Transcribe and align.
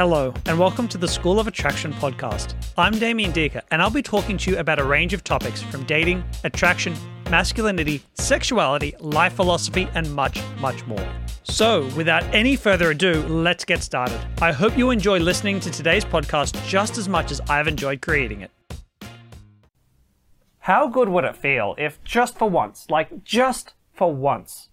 Hello, 0.00 0.32
and 0.46 0.58
welcome 0.58 0.88
to 0.88 0.96
the 0.96 1.06
School 1.06 1.38
of 1.38 1.46
Attraction 1.46 1.92
podcast. 1.92 2.54
I'm 2.78 2.98
Damien 2.98 3.32
Diecke, 3.32 3.60
and 3.70 3.82
I'll 3.82 3.90
be 3.90 4.00
talking 4.00 4.38
to 4.38 4.50
you 4.50 4.56
about 4.56 4.78
a 4.78 4.82
range 4.82 5.12
of 5.12 5.22
topics 5.22 5.60
from 5.60 5.84
dating, 5.84 6.24
attraction, 6.42 6.96
masculinity, 7.28 8.02
sexuality, 8.14 8.94
life 9.00 9.34
philosophy, 9.34 9.90
and 9.94 10.10
much, 10.14 10.40
much 10.58 10.86
more. 10.86 11.06
So, 11.42 11.86
without 11.98 12.22
any 12.34 12.56
further 12.56 12.92
ado, 12.92 13.26
let's 13.28 13.66
get 13.66 13.82
started. 13.82 14.18
I 14.40 14.52
hope 14.52 14.78
you 14.78 14.88
enjoy 14.88 15.18
listening 15.18 15.60
to 15.60 15.70
today's 15.70 16.06
podcast 16.06 16.66
just 16.66 16.96
as 16.96 17.06
much 17.06 17.30
as 17.30 17.42
I've 17.42 17.68
enjoyed 17.68 18.00
creating 18.00 18.40
it. 18.40 18.50
How 20.60 20.88
good 20.88 21.10
would 21.10 21.24
it 21.24 21.36
feel 21.36 21.74
if 21.76 22.02
just 22.04 22.38
for 22.38 22.48
once, 22.48 22.86
like 22.88 23.22
just 23.22 23.74
for 23.92 24.14
once, 24.14 24.70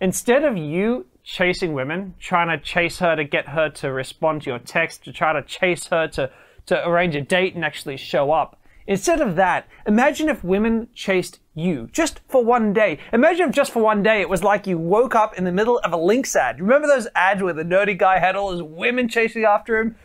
instead 0.00 0.42
of 0.42 0.56
you 0.56 1.04
chasing 1.24 1.72
women, 1.72 2.14
trying 2.20 2.48
to 2.48 2.62
chase 2.62 2.98
her 2.98 3.16
to 3.16 3.24
get 3.24 3.48
her 3.48 3.70
to 3.70 3.90
respond 3.90 4.42
to 4.42 4.50
your 4.50 4.58
text, 4.58 5.04
to 5.04 5.12
try 5.12 5.32
to 5.32 5.42
chase 5.42 5.86
her 5.86 6.06
to, 6.08 6.30
to 6.66 6.86
arrange 6.86 7.16
a 7.16 7.22
date 7.22 7.54
and 7.54 7.64
actually 7.64 7.96
show 7.96 8.30
up. 8.30 8.60
Instead 8.86 9.22
of 9.22 9.34
that, 9.36 9.66
imagine 9.86 10.28
if 10.28 10.44
women 10.44 10.88
chased 10.94 11.40
you 11.54 11.88
just 11.92 12.20
for 12.28 12.44
one 12.44 12.74
day. 12.74 12.98
Imagine 13.14 13.48
if 13.48 13.54
just 13.54 13.72
for 13.72 13.82
one 13.82 14.02
day 14.02 14.20
it 14.20 14.28
was 14.28 14.44
like 14.44 14.66
you 14.66 14.76
woke 14.76 15.14
up 15.14 15.38
in 15.38 15.44
the 15.44 15.52
middle 15.52 15.78
of 15.78 15.92
a 15.94 15.96
Lynx 15.96 16.36
ad. 16.36 16.60
Remember 16.60 16.86
those 16.86 17.08
ads 17.14 17.42
where 17.42 17.54
the 17.54 17.62
nerdy 17.62 17.96
guy 17.96 18.18
had 18.18 18.36
all 18.36 18.52
his 18.52 18.62
women 18.62 19.08
chasing 19.08 19.44
after 19.44 19.78
him? 19.78 19.96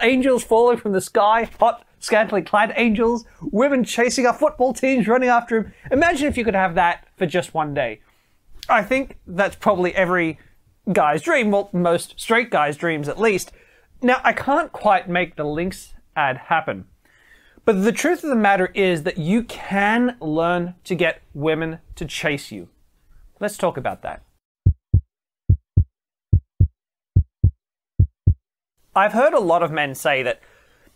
Angels 0.00 0.44
falling 0.44 0.78
from 0.78 0.92
the 0.92 1.00
sky, 1.00 1.50
hot, 1.58 1.84
scantily 1.98 2.42
clad 2.42 2.72
angels, 2.76 3.24
women 3.40 3.82
chasing 3.82 4.26
our 4.26 4.32
football 4.32 4.72
teams 4.72 5.08
running 5.08 5.28
after 5.28 5.56
him. 5.58 5.72
Imagine 5.90 6.28
if 6.28 6.36
you 6.36 6.44
could 6.44 6.54
have 6.54 6.76
that 6.76 7.08
for 7.16 7.26
just 7.26 7.52
one 7.54 7.74
day. 7.74 8.00
I 8.68 8.84
think 8.84 9.18
that's 9.26 9.56
probably 9.56 9.92
every 9.96 10.38
guy's 10.92 11.22
dream, 11.22 11.50
well, 11.50 11.70
most 11.72 12.18
straight 12.18 12.50
guys' 12.50 12.76
dreams 12.76 13.08
at 13.08 13.20
least. 13.20 13.52
Now, 14.02 14.20
I 14.24 14.32
can't 14.32 14.72
quite 14.72 15.08
make 15.08 15.36
the 15.36 15.44
Lynx 15.44 15.94
ad 16.16 16.36
happen. 16.36 16.86
But 17.64 17.84
the 17.84 17.92
truth 17.92 18.24
of 18.24 18.30
the 18.30 18.36
matter 18.36 18.70
is 18.74 19.02
that 19.02 19.18
you 19.18 19.42
can 19.44 20.16
learn 20.20 20.74
to 20.84 20.94
get 20.94 21.22
women 21.34 21.78
to 21.96 22.04
chase 22.04 22.50
you. 22.50 22.68
Let's 23.38 23.56
talk 23.56 23.76
about 23.76 24.02
that. 24.02 24.22
I've 28.94 29.12
heard 29.12 29.34
a 29.34 29.38
lot 29.38 29.62
of 29.62 29.70
men 29.70 29.94
say 29.94 30.22
that 30.22 30.40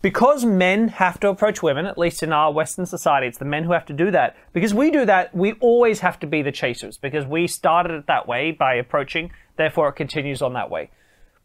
because 0.01 0.45
men 0.45 0.89
have 0.89 1.19
to 1.21 1.29
approach 1.29 1.63
women, 1.63 1.85
at 1.85 1.97
least 1.97 2.21
in 2.21 2.33
our 2.33 2.51
Western 2.51 2.85
society, 2.85 3.25
it's 3.25 3.37
the 3.37 3.45
men 3.45 3.63
who 3.63 3.71
have 3.71 3.85
to 3.85 3.93
do 3.93 4.11
that. 4.11 4.35
Because 4.53 4.73
we 4.73 4.91
do 4.91 5.05
that, 5.05 5.33
we 5.33 5.53
always 5.53 6.01
have 6.01 6.19
to 6.19 6.27
be 6.27 6.41
the 6.41 6.51
chasers 6.51 6.97
because 6.97 7.25
we 7.25 7.47
started 7.47 7.91
it 7.93 8.07
that 8.07 8.27
way 8.27 8.51
by 8.51 8.75
approaching, 8.75 9.31
therefore 9.57 9.89
it 9.89 9.93
continues 9.93 10.41
on 10.41 10.53
that 10.53 10.69
way. 10.69 10.89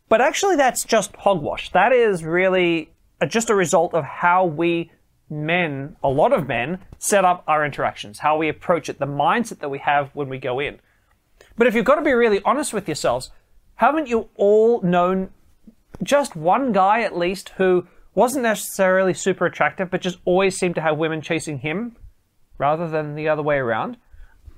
But 0.09 0.21
actually, 0.21 0.57
that's 0.57 0.85
just 0.85 1.15
hogwash. 1.17 1.71
That 1.71 1.93
is 1.93 2.25
really 2.25 2.91
just 3.29 3.51
a 3.51 3.55
result 3.55 3.95
of 3.95 4.05
how 4.05 4.45
we 4.45 4.91
men, 5.29 5.97
a 6.03 6.09
lot 6.09 6.33
of 6.33 6.49
men, 6.49 6.79
set 6.99 7.25
up 7.25 7.45
our 7.47 7.65
interactions, 7.65 8.19
how 8.19 8.37
we 8.37 8.49
approach 8.49 8.89
it, 8.89 8.99
the 8.99 9.07
mindset 9.07 9.61
that 9.61 9.69
we 9.69 9.79
have 9.79 10.11
when 10.15 10.29
we 10.29 10.39
go 10.39 10.59
in. 10.59 10.81
But 11.57 11.69
if 11.69 11.75
you've 11.75 11.85
got 11.85 11.97
to 11.97 12.03
be 12.03 12.13
really 12.13 12.41
honest 12.45 12.73
with 12.73 12.89
yourselves, 12.89 13.31
haven't 13.77 14.09
you 14.09 14.29
all 14.35 14.83
known 14.83 15.31
just 16.03 16.35
one 16.35 16.73
guy 16.73 17.03
at 17.03 17.17
least 17.17 17.51
who 17.51 17.87
wasn't 18.15 18.43
necessarily 18.43 19.15
super 19.15 19.47
attractive, 19.47 19.91
but 19.91 20.01
just 20.01 20.19
always 20.25 20.57
seemed 20.57 20.75
to 20.75 20.81
have 20.81 20.99
women 20.99 21.21
chasing 21.21 21.59
him 21.59 21.97
rather 22.59 22.89
than 22.89 23.15
the 23.15 23.29
other 23.29 23.43
way 23.43 23.57
around? 23.57 23.97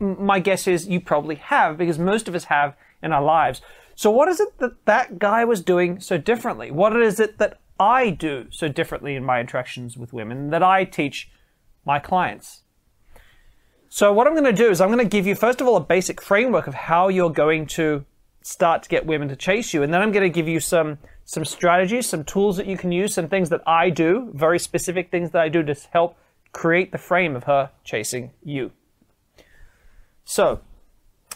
My 0.00 0.40
guess 0.40 0.66
is 0.66 0.88
you 0.88 1.00
probably 1.00 1.36
have, 1.36 1.76
because 1.76 1.98
most 1.98 2.26
of 2.28 2.34
us 2.34 2.44
have 2.44 2.74
in 3.02 3.12
our 3.12 3.22
lives. 3.22 3.60
So, 3.94 4.10
what 4.10 4.28
is 4.28 4.40
it 4.40 4.58
that 4.58 4.84
that 4.86 5.18
guy 5.18 5.44
was 5.44 5.62
doing 5.62 6.00
so 6.00 6.18
differently? 6.18 6.70
What 6.70 6.96
is 6.96 7.20
it 7.20 7.38
that 7.38 7.60
I 7.78 8.10
do 8.10 8.46
so 8.50 8.68
differently 8.68 9.16
in 9.16 9.24
my 9.24 9.40
interactions 9.40 9.96
with 9.96 10.12
women 10.12 10.50
that 10.50 10.62
I 10.62 10.84
teach 10.84 11.30
my 11.84 11.98
clients? 11.98 12.62
So, 13.88 14.12
what 14.12 14.26
I'm 14.26 14.34
going 14.34 14.44
to 14.44 14.52
do 14.52 14.70
is 14.70 14.80
I'm 14.80 14.88
going 14.88 14.98
to 14.98 15.04
give 15.04 15.26
you, 15.26 15.34
first 15.34 15.60
of 15.60 15.66
all, 15.66 15.76
a 15.76 15.80
basic 15.80 16.22
framework 16.22 16.66
of 16.66 16.74
how 16.74 17.08
you're 17.08 17.30
going 17.30 17.66
to 17.66 18.04
start 18.40 18.82
to 18.82 18.88
get 18.88 19.06
women 19.06 19.28
to 19.28 19.36
chase 19.36 19.72
you. 19.74 19.82
And 19.82 19.92
then 19.92 20.00
I'm 20.00 20.12
going 20.12 20.24
to 20.24 20.34
give 20.34 20.48
you 20.48 20.60
some 20.60 20.98
some 21.24 21.44
strategies, 21.44 22.08
some 22.08 22.24
tools 22.24 22.56
that 22.56 22.66
you 22.66 22.76
can 22.76 22.90
use, 22.90 23.14
some 23.14 23.28
things 23.28 23.48
that 23.50 23.62
I 23.66 23.90
do, 23.90 24.30
very 24.34 24.58
specific 24.58 25.10
things 25.10 25.30
that 25.30 25.40
I 25.40 25.48
do 25.48 25.62
to 25.62 25.74
help 25.92 26.16
create 26.52 26.92
the 26.92 26.98
frame 26.98 27.36
of 27.36 27.44
her 27.44 27.70
chasing 27.84 28.32
you. 28.42 28.72
So, 30.24 30.60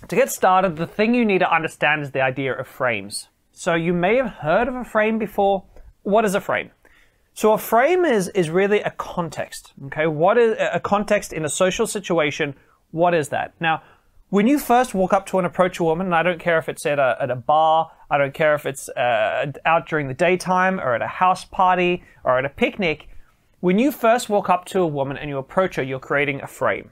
to 0.08 0.16
get 0.16 0.30
started, 0.30 0.76
the 0.76 0.86
thing 0.86 1.14
you 1.14 1.24
need 1.24 1.38
to 1.38 1.54
understand 1.54 2.02
is 2.02 2.10
the 2.10 2.20
idea 2.20 2.54
of 2.54 2.66
frames. 2.66 3.28
So, 3.52 3.74
you 3.74 3.92
may 3.92 4.16
have 4.16 4.28
heard 4.28 4.68
of 4.68 4.74
a 4.74 4.84
frame 4.84 5.18
before. 5.18 5.64
What 6.02 6.24
is 6.24 6.34
a 6.34 6.40
frame? 6.40 6.70
So, 7.34 7.52
a 7.52 7.58
frame 7.58 8.04
is, 8.04 8.28
is 8.28 8.50
really 8.50 8.80
a 8.80 8.90
context. 8.90 9.72
Okay, 9.86 10.06
what 10.06 10.38
is 10.38 10.56
a 10.58 10.80
context 10.80 11.32
in 11.32 11.44
a 11.44 11.48
social 11.48 11.86
situation? 11.86 12.54
What 12.90 13.14
is 13.14 13.30
that? 13.30 13.54
Now, 13.60 13.82
when 14.28 14.46
you 14.46 14.58
first 14.58 14.94
walk 14.94 15.12
up 15.12 15.26
to 15.26 15.38
and 15.38 15.46
approach 15.46 15.78
a 15.78 15.84
woman, 15.84 16.06
and 16.06 16.14
I 16.14 16.22
don't 16.22 16.40
care 16.40 16.58
if 16.58 16.68
it's 16.68 16.84
at 16.84 16.98
a, 16.98 17.16
at 17.20 17.30
a 17.30 17.36
bar, 17.36 17.92
I 18.10 18.18
don't 18.18 18.34
care 18.34 18.54
if 18.54 18.66
it's 18.66 18.88
uh, 18.88 19.52
out 19.64 19.88
during 19.88 20.08
the 20.08 20.14
daytime 20.14 20.80
or 20.80 20.94
at 20.94 21.02
a 21.02 21.06
house 21.06 21.44
party 21.44 22.02
or 22.24 22.38
at 22.38 22.44
a 22.44 22.48
picnic, 22.48 23.08
when 23.60 23.78
you 23.78 23.90
first 23.90 24.28
walk 24.28 24.50
up 24.50 24.64
to 24.66 24.80
a 24.80 24.86
woman 24.86 25.16
and 25.16 25.28
you 25.28 25.38
approach 25.38 25.76
her, 25.76 25.82
you're 25.82 25.98
creating 25.98 26.40
a 26.40 26.46
frame. 26.46 26.90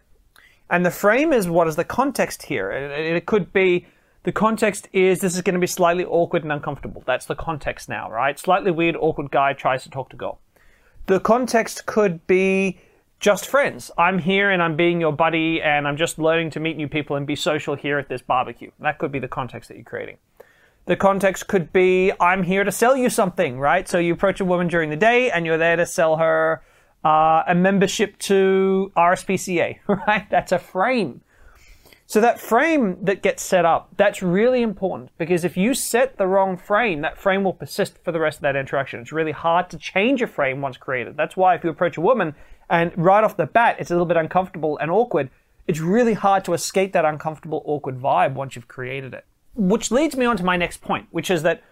And 0.71 0.85
the 0.85 0.91
frame 0.91 1.33
is 1.33 1.49
what 1.49 1.69
is 1.69 1.77
the 1.77 1.85
context 1.85 2.45
here? 2.45 2.71
It, 2.71 3.17
it 3.17 3.27
could 3.27 3.53
be 3.53 3.87
the 4.25 4.33
context 4.33 4.89
is 4.93 5.21
this 5.21 5.37
is 5.37 5.43
going 5.43 5.55
to 5.55 5.61
be 5.61 5.67
slightly 5.67 6.05
awkward 6.05 6.43
and 6.43 6.53
uncomfortable. 6.53 7.03
That's 7.07 7.27
the 7.27 7.35
context 7.35 7.89
now, 7.89 8.11
right? 8.11 8.39
Slightly 8.39 8.71
weird, 8.71 8.97
awkward 8.97 9.31
guy 9.31 9.53
tries 9.53 9.83
to 9.85 9.91
talk 9.91 10.09
to 10.11 10.17
girl. 10.17 10.39
The 11.07 11.21
context 11.21 11.85
could 11.85 12.27
be 12.27 12.79
just 13.21 13.47
friends. 13.47 13.91
I'm 13.99 14.19
here 14.19 14.51
and 14.51 14.63
I'm 14.63 14.77
being 14.77 15.01
your 15.01 15.13
buddy 15.13 15.61
and 15.61 15.87
I'm 15.87 15.99
just 15.99 16.19
learning 16.19 16.51
to 16.51 16.61
meet 16.61 16.79
new 16.79 16.89
people 16.89 17.17
and 17.17 17.27
be 17.27 17.37
social 17.37 17.75
here 17.75 17.99
at 17.99 18.09
this 18.09 18.23
barbecue. 18.23 18.71
That 18.81 18.99
could 18.99 19.13
be 19.13 19.19
the 19.19 19.29
context 19.29 19.69
that 19.69 19.77
you're 19.77 19.85
creating. 19.85 20.17
The 20.87 20.97
context 20.97 21.47
could 21.47 21.73
be 21.73 22.13
I'm 22.19 22.43
here 22.43 22.65
to 22.65 22.73
sell 22.73 22.97
you 22.97 23.11
something, 23.11 23.59
right? 23.59 23.87
So 23.87 23.99
you 23.99 24.15
approach 24.15 24.41
a 24.41 24.45
woman 24.45 24.69
during 24.69 24.89
the 24.89 24.97
day 24.97 25.31
and 25.31 25.45
you're 25.45 25.59
there 25.59 25.77
to 25.77 25.87
sell 25.87 26.17
her 26.17 26.63
uh, 27.05 27.43
a 27.47 27.55
membership 27.55 28.19
to 28.19 28.93
RSPCA, 28.97 29.79
right? 30.07 30.29
That's 30.31 30.53
a 30.53 30.59
frame. 30.59 31.21
So 32.07 32.21
that 32.21 32.39
frame 32.39 32.99
that 33.03 33.23
gets 33.23 33.43
set 33.43 33.65
up, 33.65 33.89
that's 33.97 34.23
really 34.23 34.63
important 34.63 35.11
because 35.17 35.43
if 35.43 35.57
you 35.57 35.73
set 35.73 36.19
the 36.19 36.27
wrong 36.27 36.57
frame, 36.57 37.01
that 37.01 37.19
frame 37.19 37.45
will 37.45 37.55
persist 37.55 37.99
for 38.05 38.13
the 38.13 38.21
rest 38.21 38.39
of 38.39 38.43
that 38.43 38.57
interaction. 38.57 39.01
It's 39.01 39.13
really 39.13 39.33
hard 39.33 39.71
to 39.71 39.79
change 39.79 40.21
a 40.21 40.27
frame 40.27 40.61
once 40.61 40.77
created. 40.77 41.17
That's 41.17 41.37
why 41.37 41.55
if 41.55 41.65
you 41.65 41.71
approach 41.71 41.97
a 41.97 42.03
woman 42.03 42.35
and 42.69 42.93
right 42.97 43.25
off 43.25 43.37
the 43.37 43.47
bat, 43.47 43.77
it's 43.79 43.91
a 43.91 43.95
little 43.95 44.07
bit 44.07 44.19
uncomfortable 44.19 44.77
and 44.79 44.91
awkward. 44.91 45.31
It's 45.67 45.81
really 45.81 46.13
hard 46.13 46.45
to 46.45 46.53
escape 46.53 46.93
that 46.93 47.07
uncomfortable, 47.07 47.63
awkward 47.65 47.99
vibe 47.99 48.35
once 48.35 48.55
you've 48.55 48.69
created 48.69 49.15
it. 49.15 49.25
Which 49.55 49.91
leads 49.91 50.15
me 50.15 50.27
on 50.27 50.37
to 50.37 50.45
my 50.45 50.59
next 50.59 50.83
point, 50.83 51.07
which 51.11 51.31
is 51.31 51.43
that 51.43 51.63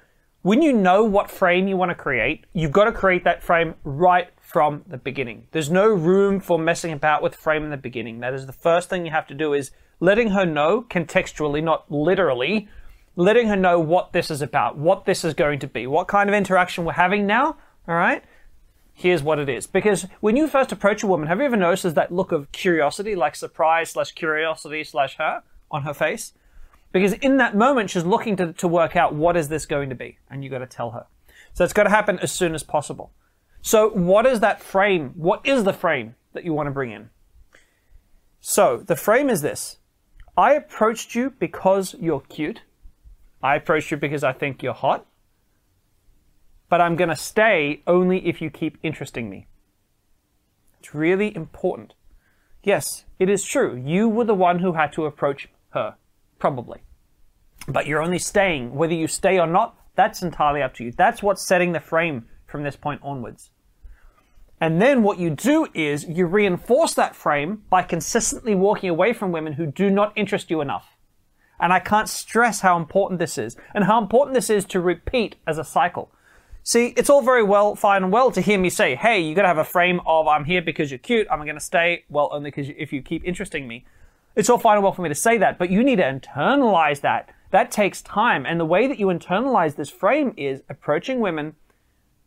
when 0.42 0.62
you 0.62 0.72
know 0.72 1.04
what 1.04 1.30
frame 1.30 1.68
you 1.68 1.76
want 1.76 1.90
to 1.90 1.94
create, 1.94 2.46
you've 2.52 2.72
got 2.72 2.84
to 2.84 2.92
create 2.92 3.24
that 3.24 3.42
frame 3.42 3.74
right 3.84 4.28
from 4.40 4.84
the 4.86 4.98
beginning. 4.98 5.46
There's 5.52 5.70
no 5.70 5.88
room 5.88 6.40
for 6.40 6.58
messing 6.58 6.92
about 6.92 7.22
with 7.22 7.34
frame 7.34 7.64
in 7.64 7.70
the 7.70 7.76
beginning. 7.76 8.20
That 8.20 8.34
is 8.34 8.46
the 8.46 8.52
first 8.52 8.90
thing 8.90 9.06
you 9.06 9.12
have 9.12 9.26
to 9.28 9.34
do 9.34 9.54
is 9.54 9.70
letting 10.00 10.30
her 10.30 10.44
know 10.44 10.82
contextually, 10.82 11.62
not 11.62 11.90
literally, 11.90 12.68
letting 13.16 13.48
her 13.48 13.56
know 13.56 13.78
what 13.78 14.12
this 14.12 14.30
is 14.30 14.42
about, 14.42 14.76
what 14.76 15.04
this 15.04 15.24
is 15.24 15.34
going 15.34 15.60
to 15.60 15.66
be, 15.66 15.86
what 15.86 16.08
kind 16.08 16.28
of 16.28 16.34
interaction 16.34 16.84
we're 16.84 16.92
having 16.92 17.26
now, 17.26 17.56
all 17.88 17.94
right? 17.94 18.22
here's 18.94 19.22
what 19.22 19.38
it 19.38 19.48
is. 19.48 19.66
Because 19.66 20.06
when 20.20 20.36
you 20.36 20.46
first 20.46 20.72
approach 20.72 21.02
a 21.02 21.06
woman, 21.06 21.28
have 21.28 21.38
you 21.38 21.44
ever 21.44 21.56
noticed 21.56 21.94
that 21.94 22.12
look 22.12 22.32
of 22.32 22.52
curiosity, 22.52 23.14
like 23.14 23.34
surprise 23.36 23.90
slash 23.90 24.12
curiosity 24.12 24.84
slash 24.84 25.16
her 25.16 25.42
on 25.70 25.82
her 25.82 25.94
face? 25.94 26.32
Because 26.92 27.14
in 27.14 27.38
that 27.38 27.56
moment, 27.56 27.90
she's 27.90 28.04
looking 28.04 28.36
to, 28.36 28.52
to 28.52 28.68
work 28.68 28.96
out 28.96 29.14
what 29.14 29.36
is 29.36 29.48
this 29.48 29.66
going 29.66 29.88
to 29.88 29.94
be, 29.94 30.18
and 30.30 30.44
you 30.44 30.50
got 30.50 30.58
to 30.58 30.66
tell 30.66 30.90
her. 30.90 31.06
So 31.54 31.64
it's 31.64 31.72
got 31.72 31.84
to 31.84 31.90
happen 31.90 32.18
as 32.20 32.32
soon 32.32 32.54
as 32.54 32.62
possible. 32.62 33.12
So 33.62 33.88
what 33.90 34.26
is 34.26 34.40
that 34.40 34.62
frame? 34.62 35.12
What 35.14 35.46
is 35.46 35.64
the 35.64 35.72
frame 35.72 36.14
that 36.34 36.44
you 36.44 36.52
want 36.52 36.66
to 36.66 36.70
bring 36.70 36.90
in? 36.90 37.10
So 38.40 38.78
the 38.78 38.96
frame 38.96 39.30
is 39.30 39.42
this. 39.42 39.78
I 40.36 40.54
approached 40.54 41.14
you 41.14 41.30
because 41.38 41.94
you're 41.98 42.20
cute. 42.20 42.62
I 43.42 43.56
approached 43.56 43.90
you 43.90 43.96
because 43.96 44.24
I 44.24 44.32
think 44.32 44.62
you're 44.62 44.72
hot 44.72 45.06
but 46.72 46.80
I'm 46.80 46.96
going 46.96 47.10
to 47.10 47.16
stay 47.16 47.82
only 47.86 48.26
if 48.26 48.40
you 48.40 48.48
keep 48.48 48.78
interesting 48.82 49.28
me. 49.28 49.46
It's 50.80 50.94
really 50.94 51.36
important. 51.36 51.92
Yes, 52.62 53.04
it 53.18 53.28
is 53.28 53.44
true. 53.44 53.76
You 53.76 54.08
were 54.08 54.24
the 54.24 54.32
one 54.32 54.60
who 54.60 54.72
had 54.72 54.90
to 54.94 55.04
approach 55.04 55.50
her, 55.74 55.96
probably. 56.42 56.80
But 57.68 57.86
you're 57.86 58.02
only 58.02 58.18
staying. 58.18 58.74
Whether 58.74 58.94
you 58.94 59.06
stay 59.06 59.38
or 59.38 59.46
not, 59.46 59.76
that's 59.94 60.22
entirely 60.22 60.60
up 60.60 60.74
to 60.74 60.84
you. 60.84 60.90
That's 60.90 61.22
what's 61.22 61.46
setting 61.46 61.70
the 61.70 61.78
frame 61.78 62.26
from 62.48 62.64
this 62.64 62.74
point 62.74 63.00
onwards. 63.04 63.50
And 64.60 64.82
then 64.82 65.04
what 65.04 65.20
you 65.20 65.30
do 65.30 65.68
is 65.72 66.02
you 66.02 66.26
reinforce 66.26 66.94
that 66.94 67.14
frame 67.14 67.62
by 67.70 67.84
consistently 67.84 68.56
walking 68.56 68.90
away 68.90 69.12
from 69.12 69.30
women 69.30 69.52
who 69.52 69.66
do 69.66 69.88
not 69.88 70.12
interest 70.16 70.50
you 70.50 70.60
enough. 70.60 70.96
And 71.60 71.72
I 71.72 71.78
can't 71.78 72.08
stress 72.08 72.62
how 72.62 72.76
important 72.76 73.20
this 73.20 73.38
is 73.38 73.56
and 73.72 73.84
how 73.84 74.02
important 74.02 74.34
this 74.34 74.50
is 74.50 74.64
to 74.64 74.80
repeat 74.80 75.36
as 75.46 75.58
a 75.58 75.64
cycle. 75.64 76.10
See, 76.64 76.86
it's 76.96 77.08
all 77.08 77.22
very 77.22 77.44
well, 77.44 77.76
fine 77.76 78.02
and 78.02 78.12
well 78.12 78.32
to 78.32 78.40
hear 78.40 78.58
me 78.58 78.68
say, 78.68 78.96
hey, 78.96 79.20
you 79.20 79.36
gotta 79.36 79.46
have 79.46 79.58
a 79.58 79.64
frame 79.64 80.00
of 80.06 80.26
I'm 80.26 80.44
here 80.44 80.60
because 80.60 80.90
you're 80.90 80.98
cute, 80.98 81.28
I'm 81.30 81.46
gonna 81.46 81.60
stay, 81.60 82.02
well, 82.08 82.30
only 82.32 82.50
because 82.50 82.68
if 82.76 82.92
you 82.92 83.00
keep 83.00 83.22
interesting 83.24 83.68
me. 83.68 83.84
It's 84.34 84.48
all 84.48 84.58
fine 84.58 84.76
and 84.76 84.82
well 84.82 84.92
for 84.92 85.02
me 85.02 85.08
to 85.08 85.14
say 85.14 85.38
that, 85.38 85.58
but 85.58 85.70
you 85.70 85.82
need 85.84 85.96
to 85.96 86.02
internalize 86.02 87.00
that. 87.02 87.30
That 87.50 87.70
takes 87.70 88.00
time. 88.00 88.46
And 88.46 88.58
the 88.58 88.64
way 88.64 88.86
that 88.86 88.98
you 88.98 89.06
internalize 89.06 89.76
this 89.76 89.90
frame 89.90 90.32
is 90.36 90.62
approaching 90.68 91.20
women, 91.20 91.54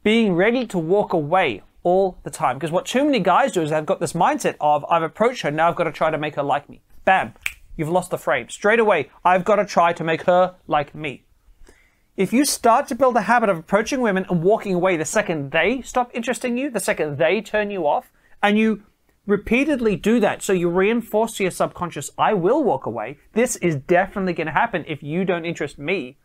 being 0.03 0.33
ready 0.33 0.67
to 0.67 0.77
walk 0.77 1.13
away 1.13 1.63
all 1.81 2.19
the 2.23 2.29
time. 2.29 2.57
Because 2.57 2.71
what 2.71 2.85
too 2.85 3.03
many 3.05 3.19
guys 3.19 3.53
do 3.53 3.61
is 3.61 3.71
they've 3.71 3.85
got 3.85 3.99
this 3.99 4.13
mindset 4.13 4.55
of, 4.61 4.85
I've 4.85 5.03
approached 5.03 5.41
her, 5.41 5.51
now 5.51 5.69
I've 5.69 5.75
got 5.75 5.85
to 5.85 5.91
try 5.91 6.11
to 6.11 6.17
make 6.17 6.35
her 6.35 6.43
like 6.43 6.69
me. 6.69 6.81
Bam. 7.05 7.33
You've 7.77 7.89
lost 7.89 8.11
the 8.11 8.17
frame. 8.17 8.49
Straight 8.49 8.79
away, 8.79 9.09
I've 9.25 9.43
got 9.43 9.57
to 9.57 9.65
try 9.65 9.91
to 9.93 10.03
make 10.03 10.23
her 10.23 10.55
like 10.67 10.95
me. 10.95 11.25
If 12.15 12.31
you 12.31 12.45
start 12.45 12.87
to 12.87 12.95
build 12.95 13.17
a 13.17 13.23
habit 13.23 13.49
of 13.49 13.57
approaching 13.57 13.99
women 13.99 14.25
and 14.29 14.41
walking 14.41 14.73
away 14.73 14.95
the 14.95 15.03
second 15.03 15.51
they 15.51 15.81
stop 15.81 16.09
interesting 16.13 16.57
you, 16.57 16.69
the 16.69 16.79
second 16.79 17.17
they 17.17 17.41
turn 17.41 17.71
you 17.71 17.85
off, 17.85 18.11
and 18.41 18.57
you 18.57 18.83
repeatedly 19.25 19.95
do 19.95 20.19
that, 20.19 20.41
so 20.41 20.53
you 20.53 20.69
reinforce 20.69 21.37
to 21.37 21.43
your 21.43 21.51
subconscious, 21.51 22.11
I 22.17 22.33
will 22.33 22.63
walk 22.63 22.85
away. 22.85 23.17
This 23.33 23.55
is 23.57 23.75
definitely 23.75 24.33
going 24.33 24.47
to 24.47 24.53
happen 24.53 24.85
if 24.87 25.01
you 25.01 25.25
don't 25.25 25.45
interest 25.45 25.77
me. 25.77 26.17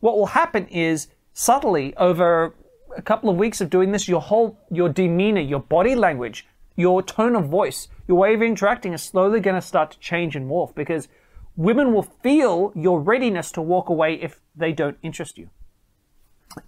What 0.00 0.16
will 0.16 0.26
happen 0.26 0.66
is 0.68 1.08
subtly 1.32 1.96
over 1.96 2.54
a 2.96 3.02
couple 3.02 3.30
of 3.30 3.36
weeks 3.36 3.60
of 3.60 3.70
doing 3.70 3.92
this, 3.92 4.08
your 4.08 4.20
whole, 4.20 4.58
your 4.70 4.88
demeanor, 4.88 5.40
your 5.40 5.60
body 5.60 5.94
language, 5.94 6.46
your 6.76 7.02
tone 7.02 7.36
of 7.36 7.46
voice, 7.46 7.88
your 8.06 8.18
way 8.18 8.34
of 8.34 8.42
interacting 8.42 8.92
is 8.92 9.02
slowly 9.02 9.40
going 9.40 9.56
to 9.56 9.62
start 9.62 9.92
to 9.92 9.98
change 9.98 10.36
and 10.36 10.48
morph 10.48 10.74
because 10.74 11.08
women 11.56 11.92
will 11.92 12.02
feel 12.02 12.72
your 12.74 13.00
readiness 13.00 13.50
to 13.52 13.62
walk 13.62 13.88
away 13.88 14.14
if 14.14 14.40
they 14.54 14.72
don't 14.72 14.98
interest 15.02 15.38
you. 15.38 15.48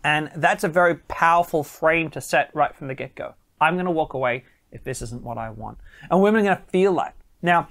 And 0.03 0.31
that's 0.35 0.65
a 0.65 0.69
very 0.69 0.97
powerful 0.97 1.63
frame 1.63 2.11
to 2.11 2.21
set 2.21 2.51
right 2.55 2.75
from 2.75 2.89
the 2.89 2.95
get 2.95 3.15
go. 3.15 3.35
I'm 3.61 3.75
going 3.75 3.87
to 3.87 3.93
walk 3.93 4.15
away 4.15 4.45
if 4.73 4.85
this 4.85 5.03
isn't 5.03 5.23
what 5.23 5.39
I 5.39 5.51
want. 5.51 5.79
And 6.11 6.21
women 6.21 6.43
are 6.43 6.45
going 6.45 6.57
to 6.57 6.71
feel 6.71 6.93
like. 6.93 7.15
Now, 7.43 7.69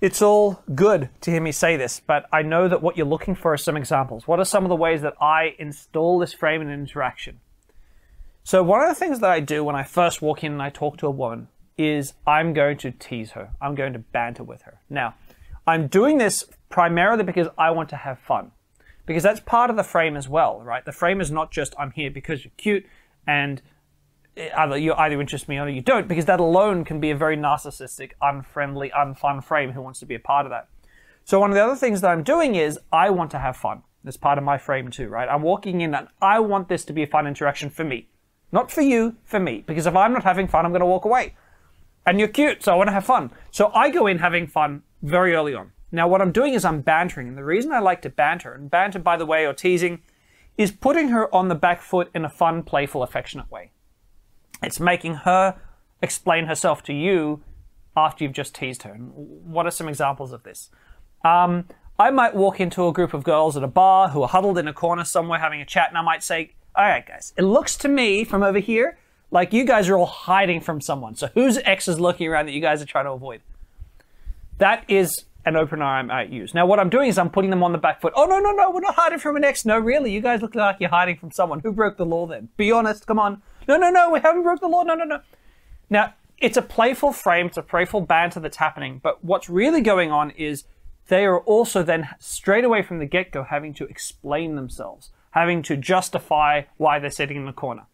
it's 0.00 0.22
all 0.22 0.62
good 0.74 1.10
to 1.22 1.30
hear 1.30 1.40
me 1.40 1.52
say 1.52 1.76
this, 1.76 2.00
but 2.00 2.26
I 2.32 2.42
know 2.42 2.68
that 2.68 2.82
what 2.82 2.96
you're 2.96 3.06
looking 3.06 3.34
for 3.34 3.52
are 3.52 3.58
some 3.58 3.76
examples. 3.76 4.28
What 4.28 4.38
are 4.38 4.44
some 4.44 4.64
of 4.64 4.68
the 4.68 4.76
ways 4.76 5.02
that 5.02 5.14
I 5.20 5.54
install 5.58 6.18
this 6.18 6.32
frame 6.32 6.62
in 6.62 6.70
interaction? 6.70 7.40
So, 8.44 8.62
one 8.62 8.80
of 8.80 8.88
the 8.88 8.94
things 8.94 9.20
that 9.20 9.30
I 9.30 9.40
do 9.40 9.64
when 9.64 9.76
I 9.76 9.82
first 9.82 10.22
walk 10.22 10.44
in 10.44 10.52
and 10.52 10.62
I 10.62 10.70
talk 10.70 10.96
to 10.98 11.06
a 11.06 11.10
woman 11.10 11.48
is 11.76 12.14
I'm 12.26 12.52
going 12.52 12.78
to 12.78 12.90
tease 12.90 13.32
her. 13.32 13.50
I'm 13.60 13.74
going 13.74 13.92
to 13.92 13.98
banter 13.98 14.42
with 14.42 14.62
her. 14.62 14.80
Now, 14.88 15.14
I'm 15.66 15.86
doing 15.86 16.18
this 16.18 16.44
primarily 16.68 17.24
because 17.24 17.48
I 17.58 17.70
want 17.70 17.88
to 17.90 17.96
have 17.96 18.18
fun. 18.18 18.52
Because 19.04 19.22
that's 19.22 19.40
part 19.40 19.70
of 19.70 19.76
the 19.76 19.82
frame 19.82 20.16
as 20.16 20.28
well, 20.28 20.60
right? 20.60 20.84
The 20.84 20.92
frame 20.92 21.20
is 21.20 21.30
not 21.30 21.50
just 21.50 21.74
I'm 21.78 21.90
here 21.92 22.10
because 22.10 22.44
you're 22.44 22.52
cute 22.56 22.86
and 23.26 23.60
Uh, 24.38 24.48
either 24.56 24.78
you 24.78 24.94
either 24.94 25.20
interest 25.20 25.48
me 25.48 25.58
or 25.58 25.68
you 25.68 25.80
don't, 25.80 26.08
because 26.08 26.26
that 26.26 26.40
alone 26.40 26.84
can 26.84 27.00
be 27.00 27.10
a 27.10 27.16
very 27.16 27.36
narcissistic, 27.36 28.12
unfriendly, 28.22 28.90
unfun 28.90 29.42
frame 29.42 29.72
who 29.72 29.82
wants 29.82 30.00
to 30.00 30.06
be 30.06 30.14
a 30.14 30.20
part 30.20 30.46
of 30.46 30.50
that. 30.50 30.68
So 31.24 31.40
one 31.40 31.50
of 31.50 31.56
the 31.56 31.64
other 31.64 31.76
things 31.76 32.00
that 32.00 32.10
I'm 32.10 32.22
doing 32.22 32.54
is 32.54 32.78
I 32.92 33.10
want 33.10 33.30
to 33.32 33.38
have 33.38 33.56
fun. 33.56 33.82
That's 34.04 34.16
part 34.16 34.38
of 34.38 34.44
my 34.44 34.58
frame 34.58 34.90
too, 34.90 35.08
right? 35.08 35.28
I'm 35.28 35.42
walking 35.42 35.80
in 35.80 35.94
and 35.94 36.08
I 36.22 36.40
want 36.40 36.68
this 36.68 36.84
to 36.86 36.92
be 36.92 37.02
a 37.02 37.06
fun 37.06 37.26
interaction 37.26 37.68
for 37.68 37.84
me. 37.84 38.08
Not 38.50 38.70
for 38.70 38.80
you, 38.80 39.16
for 39.24 39.38
me. 39.38 39.62
Because 39.66 39.86
if 39.86 39.94
I'm 39.94 40.12
not 40.12 40.24
having 40.24 40.48
fun, 40.48 40.64
I'm 40.64 40.72
going 40.72 40.80
to 40.80 40.86
walk 40.86 41.04
away. 41.04 41.34
And 42.06 42.18
you're 42.18 42.28
cute, 42.28 42.62
so 42.62 42.72
I 42.72 42.76
want 42.76 42.88
to 42.88 42.94
have 42.94 43.04
fun. 43.04 43.30
So 43.50 43.70
I 43.74 43.90
go 43.90 44.06
in 44.06 44.18
having 44.18 44.46
fun 44.46 44.82
very 45.02 45.34
early 45.34 45.54
on. 45.54 45.72
Now, 45.92 46.08
what 46.08 46.22
I'm 46.22 46.32
doing 46.32 46.54
is 46.54 46.64
I'm 46.64 46.80
bantering. 46.80 47.28
And 47.28 47.36
the 47.36 47.44
reason 47.44 47.72
I 47.72 47.80
like 47.80 48.00
to 48.02 48.08
banter, 48.08 48.54
and 48.54 48.70
banter, 48.70 48.98
by 48.98 49.16
the 49.18 49.26
way, 49.26 49.46
or 49.46 49.52
teasing, 49.52 50.00
is 50.56 50.72
putting 50.72 51.08
her 51.08 51.32
on 51.34 51.48
the 51.48 51.54
back 51.54 51.82
foot 51.82 52.10
in 52.14 52.24
a 52.24 52.30
fun, 52.30 52.62
playful, 52.62 53.02
affectionate 53.02 53.50
way. 53.50 53.72
It's 54.62 54.80
making 54.80 55.14
her 55.14 55.56
explain 56.02 56.46
herself 56.46 56.82
to 56.84 56.92
you 56.92 57.42
after 57.96 58.24
you've 58.24 58.32
just 58.32 58.54
teased 58.54 58.82
her. 58.82 58.94
What 58.94 59.66
are 59.66 59.70
some 59.70 59.88
examples 59.88 60.32
of 60.32 60.42
this? 60.42 60.70
Um, 61.24 61.66
I 61.98 62.10
might 62.10 62.34
walk 62.34 62.60
into 62.60 62.86
a 62.86 62.92
group 62.92 63.12
of 63.12 63.24
girls 63.24 63.56
at 63.56 63.64
a 63.64 63.68
bar 63.68 64.10
who 64.10 64.22
are 64.22 64.28
huddled 64.28 64.58
in 64.58 64.68
a 64.68 64.72
corner 64.72 65.04
somewhere 65.04 65.40
having 65.40 65.60
a 65.60 65.64
chat, 65.64 65.88
and 65.88 65.98
I 65.98 66.02
might 66.02 66.22
say, 66.22 66.52
All 66.76 66.84
right, 66.84 67.06
guys, 67.06 67.32
it 67.36 67.42
looks 67.42 67.76
to 67.78 67.88
me 67.88 68.24
from 68.24 68.42
over 68.42 68.60
here 68.60 68.98
like 69.30 69.52
you 69.52 69.64
guys 69.64 69.88
are 69.88 69.98
all 69.98 70.06
hiding 70.06 70.60
from 70.60 70.80
someone. 70.80 71.14
So 71.16 71.28
whose 71.34 71.58
ex 71.58 71.88
is 71.88 72.00
looking 72.00 72.28
around 72.28 72.46
that 72.46 72.52
you 72.52 72.60
guys 72.60 72.80
are 72.80 72.86
trying 72.86 73.04
to 73.06 73.12
avoid? 73.12 73.40
That 74.58 74.84
is 74.88 75.24
an 75.44 75.56
opener 75.56 75.84
I 75.84 76.02
might 76.02 76.30
use. 76.30 76.54
Now, 76.54 76.66
what 76.66 76.78
I'm 76.78 76.90
doing 76.90 77.08
is 77.08 77.18
I'm 77.18 77.30
putting 77.30 77.50
them 77.50 77.62
on 77.62 77.72
the 77.72 77.78
back 77.78 78.00
foot. 78.00 78.12
Oh, 78.16 78.26
no, 78.26 78.38
no, 78.38 78.52
no, 78.52 78.70
we're 78.70 78.80
not 78.80 78.94
hiding 78.94 79.18
from 79.18 79.36
an 79.36 79.44
ex. 79.44 79.64
No, 79.64 79.78
really, 79.78 80.12
you 80.12 80.20
guys 80.20 80.42
look 80.42 80.54
like 80.54 80.76
you're 80.80 80.90
hiding 80.90 81.16
from 81.16 81.30
someone. 81.30 81.60
Who 81.60 81.72
broke 81.72 81.96
the 81.96 82.06
law 82.06 82.26
then? 82.26 82.48
Be 82.56 82.72
honest, 82.72 83.06
come 83.06 83.18
on. 83.18 83.42
No, 83.68 83.76
no, 83.76 83.90
no, 83.90 84.10
we 84.10 84.20
haven't 84.20 84.42
broke 84.42 84.60
the 84.60 84.66
law. 84.66 84.82
No, 84.82 84.94
no, 84.94 85.04
no. 85.04 85.20
Now, 85.90 86.14
it's 86.38 86.56
a 86.56 86.62
playful 86.62 87.12
frame, 87.12 87.46
it's 87.46 87.56
a 87.56 87.62
playful 87.62 88.00
banter 88.00 88.40
that's 88.40 88.56
happening, 88.56 89.00
but 89.02 89.24
what's 89.24 89.48
really 89.48 89.80
going 89.80 90.10
on 90.10 90.30
is 90.30 90.64
they 91.08 91.24
are 91.24 91.40
also 91.40 91.82
then 91.82 92.08
straight 92.18 92.64
away 92.64 92.82
from 92.82 92.98
the 92.98 93.06
get 93.06 93.32
go 93.32 93.42
having 93.42 93.74
to 93.74 93.84
explain 93.84 94.54
themselves, 94.54 95.10
having 95.32 95.62
to 95.62 95.76
justify 95.76 96.62
why 96.76 96.98
they're 96.98 97.10
sitting 97.10 97.36
in 97.36 97.46
the 97.46 97.52
corner. 97.52 97.86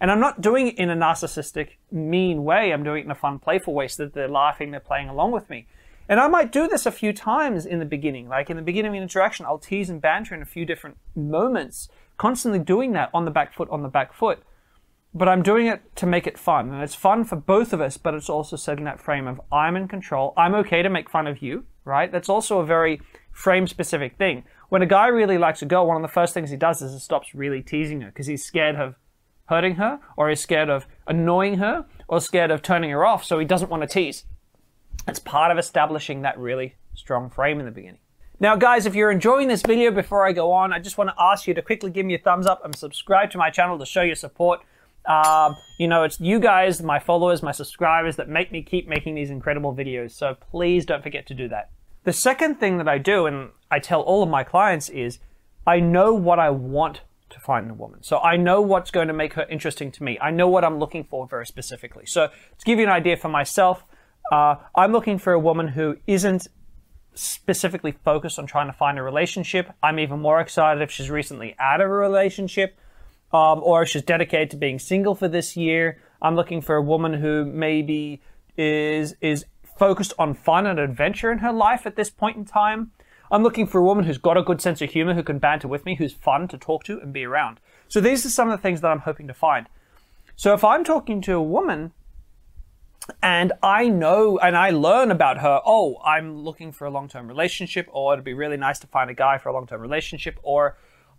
And 0.00 0.10
I'm 0.12 0.20
not 0.20 0.40
doing 0.40 0.68
it 0.68 0.78
in 0.78 0.90
a 0.90 0.96
narcissistic, 0.96 1.70
mean 1.90 2.44
way. 2.44 2.72
I'm 2.72 2.84
doing 2.84 3.02
it 3.02 3.04
in 3.06 3.10
a 3.10 3.16
fun, 3.16 3.40
playful 3.40 3.74
way 3.74 3.88
so 3.88 4.04
that 4.04 4.14
they're 4.14 4.28
laughing, 4.28 4.70
they're 4.70 4.80
playing 4.80 5.08
along 5.08 5.32
with 5.32 5.50
me. 5.50 5.66
And 6.08 6.20
I 6.20 6.28
might 6.28 6.52
do 6.52 6.68
this 6.68 6.86
a 6.86 6.92
few 6.92 7.12
times 7.12 7.66
in 7.66 7.80
the 7.80 7.84
beginning. 7.84 8.28
Like 8.28 8.48
in 8.48 8.56
the 8.56 8.62
beginning 8.62 8.90
of 8.90 8.96
an 8.96 9.02
interaction, 9.02 9.44
I'll 9.44 9.58
tease 9.58 9.90
and 9.90 10.00
banter 10.00 10.34
in 10.34 10.42
a 10.42 10.46
few 10.46 10.64
different 10.64 10.98
moments, 11.16 11.88
constantly 12.16 12.60
doing 12.60 12.92
that 12.92 13.10
on 13.12 13.24
the 13.24 13.30
back 13.30 13.52
foot, 13.52 13.68
on 13.70 13.82
the 13.82 13.88
back 13.88 14.14
foot. 14.14 14.42
But 15.18 15.28
I'm 15.28 15.42
doing 15.42 15.66
it 15.66 15.82
to 15.96 16.06
make 16.06 16.28
it 16.28 16.38
fun. 16.38 16.72
And 16.72 16.80
it's 16.80 16.94
fun 16.94 17.24
for 17.24 17.34
both 17.34 17.72
of 17.72 17.80
us, 17.80 17.96
but 17.96 18.14
it's 18.14 18.28
also 18.28 18.54
setting 18.54 18.84
that 18.84 19.00
frame 19.00 19.26
of 19.26 19.40
I'm 19.50 19.74
in 19.74 19.88
control. 19.88 20.32
I'm 20.36 20.54
okay 20.54 20.80
to 20.80 20.88
make 20.88 21.10
fun 21.10 21.26
of 21.26 21.42
you, 21.42 21.64
right? 21.84 22.12
That's 22.12 22.28
also 22.28 22.60
a 22.60 22.64
very 22.64 23.00
frame 23.32 23.66
specific 23.66 24.16
thing. 24.16 24.44
When 24.68 24.80
a 24.80 24.86
guy 24.86 25.08
really 25.08 25.36
likes 25.36 25.60
a 25.60 25.66
girl, 25.66 25.88
one 25.88 25.96
of 25.96 26.02
the 26.02 26.12
first 26.12 26.34
things 26.34 26.50
he 26.50 26.56
does 26.56 26.82
is 26.82 26.92
he 26.92 27.00
stops 27.00 27.34
really 27.34 27.62
teasing 27.62 28.00
her 28.02 28.08
because 28.08 28.28
he's 28.28 28.44
scared 28.44 28.76
of 28.76 28.94
hurting 29.46 29.74
her, 29.74 29.98
or 30.16 30.28
he's 30.28 30.40
scared 30.40 30.68
of 30.68 30.86
annoying 31.08 31.58
her, 31.58 31.86
or 32.06 32.20
scared 32.20 32.52
of 32.52 32.62
turning 32.62 32.90
her 32.90 33.04
off, 33.04 33.24
so 33.24 33.40
he 33.40 33.44
doesn't 33.44 33.70
want 33.70 33.82
to 33.82 33.88
tease. 33.88 34.24
It's 35.08 35.18
part 35.18 35.50
of 35.50 35.58
establishing 35.58 36.22
that 36.22 36.38
really 36.38 36.76
strong 36.94 37.28
frame 37.28 37.58
in 37.58 37.66
the 37.66 37.72
beginning. 37.72 38.00
Now, 38.38 38.54
guys, 38.54 38.86
if 38.86 38.94
you're 38.94 39.10
enjoying 39.10 39.48
this 39.48 39.62
video 39.62 39.90
before 39.90 40.24
I 40.24 40.32
go 40.32 40.52
on, 40.52 40.72
I 40.72 40.78
just 40.78 40.96
want 40.96 41.10
to 41.10 41.16
ask 41.18 41.48
you 41.48 41.54
to 41.54 41.62
quickly 41.62 41.90
give 41.90 42.06
me 42.06 42.14
a 42.14 42.18
thumbs 42.18 42.46
up 42.46 42.64
and 42.64 42.76
subscribe 42.76 43.30
to 43.32 43.38
my 43.38 43.50
channel 43.50 43.78
to 43.80 43.86
show 43.86 44.02
your 44.02 44.14
support. 44.14 44.60
Um, 45.08 45.56
you 45.78 45.88
know, 45.88 46.04
it's 46.04 46.20
you 46.20 46.38
guys, 46.38 46.82
my 46.82 46.98
followers, 46.98 47.42
my 47.42 47.52
subscribers 47.52 48.16
that 48.16 48.28
make 48.28 48.52
me 48.52 48.62
keep 48.62 48.86
making 48.86 49.14
these 49.14 49.30
incredible 49.30 49.74
videos. 49.74 50.12
So 50.12 50.34
please 50.34 50.84
don't 50.84 51.02
forget 51.02 51.26
to 51.28 51.34
do 51.34 51.48
that. 51.48 51.70
The 52.04 52.12
second 52.12 52.56
thing 52.56 52.78
that 52.78 52.88
I 52.88 52.98
do, 52.98 53.26
and 53.26 53.50
I 53.70 53.78
tell 53.78 54.02
all 54.02 54.22
of 54.22 54.28
my 54.28 54.44
clients, 54.44 54.88
is 54.90 55.18
I 55.66 55.80
know 55.80 56.12
what 56.12 56.38
I 56.38 56.50
want 56.50 57.00
to 57.30 57.40
find 57.40 57.66
in 57.66 57.70
a 57.70 57.74
woman. 57.74 58.02
So 58.02 58.18
I 58.18 58.36
know 58.36 58.60
what's 58.60 58.90
going 58.90 59.08
to 59.08 59.14
make 59.14 59.34
her 59.34 59.46
interesting 59.50 59.90
to 59.92 60.02
me. 60.02 60.18
I 60.20 60.30
know 60.30 60.48
what 60.48 60.64
I'm 60.64 60.78
looking 60.78 61.04
for 61.04 61.26
very 61.26 61.46
specifically. 61.46 62.04
So 62.06 62.28
to 62.28 62.64
give 62.64 62.78
you 62.78 62.84
an 62.84 62.90
idea 62.90 63.16
for 63.16 63.28
myself, 63.28 63.84
uh, 64.30 64.56
I'm 64.74 64.92
looking 64.92 65.18
for 65.18 65.32
a 65.32 65.38
woman 65.38 65.68
who 65.68 65.96
isn't 66.06 66.48
specifically 67.14 67.92
focused 68.04 68.38
on 68.38 68.46
trying 68.46 68.68
to 68.68 68.72
find 68.72 68.98
a 68.98 69.02
relationship. 69.02 69.72
I'm 69.82 69.98
even 69.98 70.20
more 70.20 70.40
excited 70.40 70.82
if 70.82 70.90
she's 70.90 71.10
recently 71.10 71.56
out 71.58 71.80
of 71.80 71.90
a 71.90 71.92
relationship 71.92 72.78
um, 73.32 73.60
or 73.62 73.84
she's 73.86 74.02
dedicated 74.02 74.50
to 74.50 74.56
being 74.56 74.78
single 74.78 75.14
for 75.14 75.28
this 75.28 75.56
year. 75.56 76.00
I'm 76.20 76.34
looking 76.34 76.60
for 76.60 76.76
a 76.76 76.82
woman 76.82 77.14
who 77.14 77.44
maybe 77.44 78.20
is 78.56 79.14
is 79.20 79.44
focused 79.78 80.12
on 80.18 80.34
fun 80.34 80.66
and 80.66 80.78
adventure 80.78 81.30
in 81.30 81.38
her 81.38 81.52
life 81.52 81.86
at 81.86 81.96
this 81.96 82.10
point 82.10 82.36
in 82.36 82.44
time. 82.44 82.90
I'm 83.30 83.42
looking 83.42 83.66
for 83.66 83.78
a 83.78 83.84
woman 83.84 84.04
who's 84.04 84.18
got 84.18 84.36
a 84.36 84.42
good 84.42 84.60
sense 84.60 84.80
of 84.80 84.90
humor, 84.90 85.14
who 85.14 85.22
can 85.22 85.38
banter 85.38 85.68
with 85.68 85.84
me, 85.84 85.94
who's 85.94 86.14
fun 86.14 86.48
to 86.48 86.58
talk 86.58 86.82
to 86.84 86.98
and 86.98 87.12
be 87.12 87.24
around. 87.24 87.60
So 87.86 88.00
these 88.00 88.24
are 88.26 88.30
some 88.30 88.48
of 88.50 88.58
the 88.58 88.62
things 88.62 88.80
that 88.80 88.88
I'm 88.90 89.00
hoping 89.00 89.28
to 89.28 89.34
find. 89.34 89.66
So 90.34 90.54
if 90.54 90.64
I'm 90.64 90.82
talking 90.82 91.20
to 91.22 91.34
a 91.34 91.42
woman 91.42 91.92
and 93.22 93.52
I 93.62 93.88
know 93.88 94.38
and 94.38 94.56
I 94.56 94.70
learn 94.70 95.10
about 95.10 95.38
her, 95.38 95.60
oh, 95.64 95.98
I'm 96.04 96.38
looking 96.38 96.72
for 96.72 96.86
a 96.86 96.90
long 96.90 97.08
term 97.08 97.28
relationship, 97.28 97.86
or 97.92 98.14
it'd 98.14 98.24
be 98.24 98.34
really 98.34 98.56
nice 98.56 98.78
to 98.80 98.86
find 98.86 99.10
a 99.10 99.14
guy 99.14 99.38
for 99.38 99.48
a 99.48 99.52
long 99.52 99.66
term 99.66 99.80
relationship, 99.80 100.38
or 100.42 100.76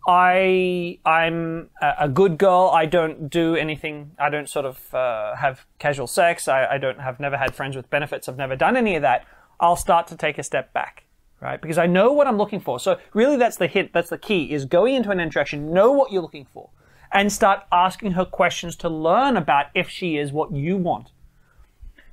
I 0.08 1.00
I'm 1.06 1.70
a 1.82 2.10
good 2.10 2.38
girl. 2.38 2.72
I 2.74 2.86
don't 2.86 3.30
do 3.30 3.56
anything. 3.56 4.12
I 4.18 4.30
don't 4.30 4.50
sort 4.50 4.66
of 4.66 4.94
uh, 4.94 5.36
have 5.36 5.66
casual 5.78 6.08
sex. 6.08 6.48
I, 6.48 6.66
I 6.66 6.78
don't 6.78 7.00
have 7.00 7.20
never 7.20 7.38
had 7.38 7.56
friends 7.56 7.76
with 7.76 7.90
benefits. 7.90 8.28
I've 8.28 8.38
never 8.38 8.56
done 8.56 8.78
any 8.78 8.96
of 8.96 9.02
that. 9.02 9.28
I'll 9.60 9.76
start 9.76 10.08
to 10.08 10.16
take 10.16 10.38
a 10.38 10.44
step 10.44 10.74
back 10.74 11.06
right? 11.42 11.62
Because 11.62 11.78
I 11.78 11.86
know 11.86 12.12
what 12.12 12.28
I'm 12.28 12.38
looking 12.38 12.60
for. 12.60 12.80
So 12.80 12.98
really 13.14 13.38
that's 13.38 13.58
the 13.58 13.68
hint, 13.68 13.94
that's 13.94 14.10
the 14.10 14.18
key, 14.18 14.52
is 14.52 14.66
going 14.66 14.96
into 14.96 15.10
an 15.10 15.20
interaction, 15.20 15.74
know 15.74 15.92
what 15.92 16.12
you're 16.12 16.22
looking 16.22 16.48
for, 16.54 16.70
and 17.12 17.32
start 17.32 17.64
asking 17.72 18.12
her 18.12 18.26
questions 18.26 18.76
to 18.78 18.90
learn 18.90 19.38
about 19.38 19.68
if 19.74 19.90
she 19.90 20.18
is 20.18 20.32
what 20.32 20.52
you 20.52 20.78
want. 20.78 21.12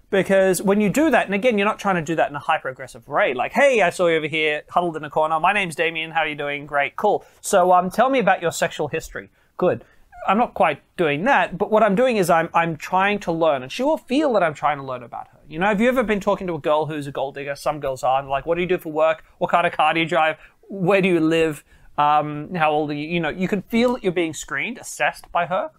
Because 0.09 0.63
when 0.63 0.81
you 0.81 0.89
do 0.89 1.11
that, 1.11 1.27
and 1.27 1.35
again, 1.35 1.59
you're 1.59 1.67
not 1.67 1.81
trying 1.81 1.97
to 1.97 2.03
do 2.03 2.15
that 2.15 2.31
in 2.31 2.37
a 2.37 2.41
hyper 2.41 2.69
aggressive 2.69 3.09
way, 3.09 3.35
like, 3.35 3.53
hey, 3.53 3.83
I 3.83 3.91
saw 3.91 4.07
you 4.07 4.17
over 4.17 4.29
here, 4.29 4.63
huddled 4.69 4.97
in 4.97 5.03
a 5.03 5.11
corner. 5.11 5.41
My 5.41 5.53
name's 5.53 5.75
Damien. 5.75 6.13
How 6.13 6.21
are 6.21 6.29
you 6.29 6.37
doing? 6.37 6.65
Great, 6.65 6.95
cool. 6.95 7.25
So, 7.41 7.73
um, 7.73 7.91
tell 7.91 8.09
me 8.09 8.21
about 8.21 8.41
your 8.41 8.53
sexual 8.53 8.89
history. 8.89 9.31
Good. 9.57 9.85
I'm 10.29 10.39
not 10.39 10.55
quite 10.55 10.83
doing 10.97 11.25
that, 11.25 11.57
but 11.59 11.71
what 11.71 11.83
I'm 11.83 11.95
doing 11.95 12.17
is 12.17 12.31
I'm 12.31 12.49
I'm 12.53 12.77
trying 12.77 13.21
to 13.21 13.33
learn, 13.33 13.63
and 13.63 13.71
she 13.71 13.83
will 13.83 13.99
feel 13.99 14.33
that 14.33 14.43
I'm 14.43 14.55
trying 14.55 14.79
to 14.79 14.85
learn 14.85 15.03
about 15.03 15.29
her. 15.29 15.39
You 15.49 15.59
know, 15.59 15.67
have 15.67 15.81
you 15.81 15.89
ever 15.89 16.03
been 16.03 16.21
talking 16.21 16.47
to 16.49 16.55
a 16.55 16.59
girl 16.59 16.87
who's 16.87 17.07
a 17.07 17.13
gold 17.13 17.35
digger? 17.35 17.55
Some 17.55 17.79
girls 17.81 18.03
are, 18.03 18.23
like, 18.25 18.47
what 18.47 18.57
do 18.57 18.61
you 18.61 18.67
do 18.67 18.79
for 18.79 18.93
work? 18.93 19.25
What 19.39 19.51
kind 19.51 19.67
of 19.67 19.73
car 19.73 19.95
do 19.95 20.01
you 20.01 20.07
drive? 20.07 20.37
Where 20.69 21.01
do 21.01 21.09
you 21.09 21.21
live? 21.21 21.65
Um, 21.99 22.55
how 22.55 22.73
old 22.73 22.91
are 22.91 22.95
you? 22.95 23.09
You 23.09 23.21
know, 23.21 23.29
you 23.29 23.49
can 23.49 23.63
feel 23.63 23.95
that 23.95 24.03
you're 24.03 24.13
being 24.13 24.35
screened, 24.35 24.79
assessed 24.79 25.31
by 25.33 25.47
her. 25.47 25.71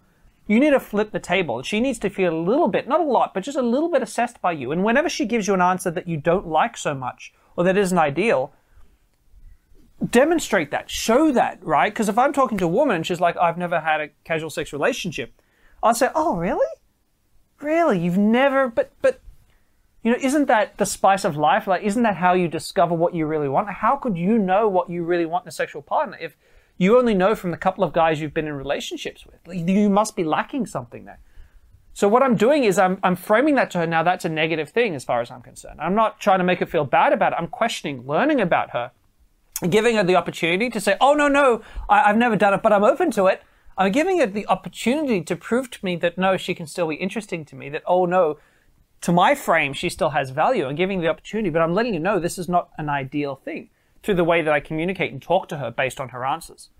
You 0.48 0.58
need 0.58 0.70
to 0.70 0.80
flip 0.80 1.12
the 1.12 1.20
table. 1.20 1.62
She 1.62 1.78
needs 1.78 1.98
to 2.00 2.08
feel 2.08 2.34
a 2.34 2.40
little 2.40 2.68
bit, 2.68 2.88
not 2.88 3.00
a 3.00 3.04
lot, 3.04 3.34
but 3.34 3.44
just 3.44 3.58
a 3.58 3.62
little 3.62 3.90
bit 3.90 4.02
assessed 4.02 4.40
by 4.40 4.52
you. 4.52 4.72
And 4.72 4.82
whenever 4.82 5.10
she 5.10 5.26
gives 5.26 5.46
you 5.46 5.52
an 5.52 5.60
answer 5.60 5.90
that 5.90 6.08
you 6.08 6.16
don't 6.16 6.46
like 6.46 6.76
so 6.78 6.94
much, 6.94 7.34
or 7.54 7.64
that 7.64 7.76
isn't 7.76 7.98
ideal, 7.98 8.54
demonstrate 10.10 10.70
that, 10.70 10.90
show 10.90 11.30
that, 11.32 11.62
right? 11.62 11.92
Because 11.92 12.08
if 12.08 12.16
I'm 12.16 12.32
talking 12.32 12.56
to 12.58 12.64
a 12.64 12.68
woman 12.68 12.96
and 12.96 13.06
she's 13.06 13.20
like, 13.20 13.36
I've 13.36 13.58
never 13.58 13.80
had 13.80 14.00
a 14.00 14.08
casual 14.24 14.48
sex 14.48 14.72
relationship, 14.72 15.38
I'll 15.82 15.94
say, 15.94 16.08
Oh, 16.14 16.36
really? 16.36 16.66
Really? 17.60 17.98
You've 17.98 18.16
never, 18.16 18.68
but, 18.68 18.92
but, 19.02 19.20
you 20.02 20.12
know, 20.12 20.18
isn't 20.18 20.46
that 20.46 20.78
the 20.78 20.86
spice 20.86 21.24
of 21.24 21.36
life? 21.36 21.66
Like, 21.66 21.82
isn't 21.82 22.04
that 22.04 22.16
how 22.16 22.32
you 22.32 22.48
discover 22.48 22.94
what 22.94 23.14
you 23.14 23.26
really 23.26 23.50
want? 23.50 23.68
How 23.68 23.96
could 23.96 24.16
you 24.16 24.38
know 24.38 24.66
what 24.66 24.88
you 24.88 25.04
really 25.04 25.26
want 25.26 25.44
in 25.44 25.48
a 25.48 25.52
sexual 25.52 25.82
partner 25.82 26.16
if 26.18 26.36
you 26.78 26.98
only 26.98 27.14
know 27.14 27.34
from 27.34 27.50
the 27.50 27.56
couple 27.56 27.84
of 27.84 27.92
guys 27.92 28.20
you've 28.20 28.34
been 28.34 28.46
in 28.46 28.54
relationships 28.54 29.26
with? 29.26 29.68
You 29.68 29.90
must 29.90 30.16
be 30.16 30.24
lacking 30.24 30.66
something 30.66 31.04
there. 31.04 31.20
So 31.92 32.06
what 32.08 32.22
I'm 32.22 32.36
doing 32.36 32.64
is 32.64 32.78
I'm, 32.78 32.98
I'm 33.02 33.16
framing 33.16 33.56
that 33.56 33.70
to 33.72 33.78
her 33.78 33.86
now. 33.86 34.02
That's 34.04 34.24
a 34.24 34.28
negative 34.28 34.70
thing 34.70 34.94
as 34.94 35.04
far 35.04 35.20
as 35.20 35.30
I'm 35.30 35.42
concerned. 35.42 35.80
I'm 35.80 35.96
not 35.96 36.20
trying 36.20 36.38
to 36.38 36.44
make 36.44 36.60
her 36.60 36.66
feel 36.66 36.84
bad 36.84 37.12
about 37.12 37.32
it. 37.32 37.36
I'm 37.36 37.48
questioning, 37.48 38.06
learning 38.06 38.40
about 38.40 38.70
her 38.70 38.92
giving 39.68 39.96
her 39.96 40.04
the 40.04 40.16
opportunity 40.16 40.70
to 40.70 40.80
say, 40.80 40.96
oh, 41.00 41.14
no, 41.14 41.28
no, 41.28 41.62
I, 41.88 42.02
have 42.02 42.16
never 42.16 42.36
done 42.36 42.54
it, 42.54 42.62
but 42.62 42.72
I'm 42.72 42.84
open 42.84 43.10
to 43.12 43.26
it. 43.26 43.42
I'm 43.76 43.92
giving 43.92 44.18
her 44.18 44.26
the 44.26 44.46
opportunity 44.46 45.22
to 45.22 45.36
prove 45.36 45.70
to 45.70 45.84
me 45.84 45.96
that 45.96 46.18
no, 46.18 46.36
she 46.36 46.54
can 46.54 46.66
still 46.66 46.88
be 46.88 46.96
interesting 46.96 47.44
to 47.46 47.56
me, 47.56 47.68
that, 47.70 47.82
oh, 47.86 48.06
no, 48.06 48.38
to 49.00 49.12
my 49.12 49.34
frame, 49.34 49.72
she 49.72 49.88
still 49.88 50.10
has 50.10 50.30
value. 50.30 50.66
I'm 50.66 50.74
giving 50.74 51.00
the 51.00 51.08
opportunity, 51.08 51.50
but 51.50 51.62
I'm 51.62 51.74
letting 51.74 51.94
you 51.94 52.00
know 52.00 52.18
this 52.18 52.38
is 52.38 52.48
not 52.48 52.70
an 52.78 52.88
ideal 52.88 53.36
thing 53.36 53.70
through 54.02 54.14
the 54.14 54.24
way 54.24 54.42
that 54.42 54.52
I 54.52 54.60
communicate 54.60 55.12
and 55.12 55.20
talk 55.20 55.48
to 55.48 55.58
her 55.58 55.70
based 55.70 56.00
on 56.00 56.10
her 56.10 56.24
answers. 56.24 56.70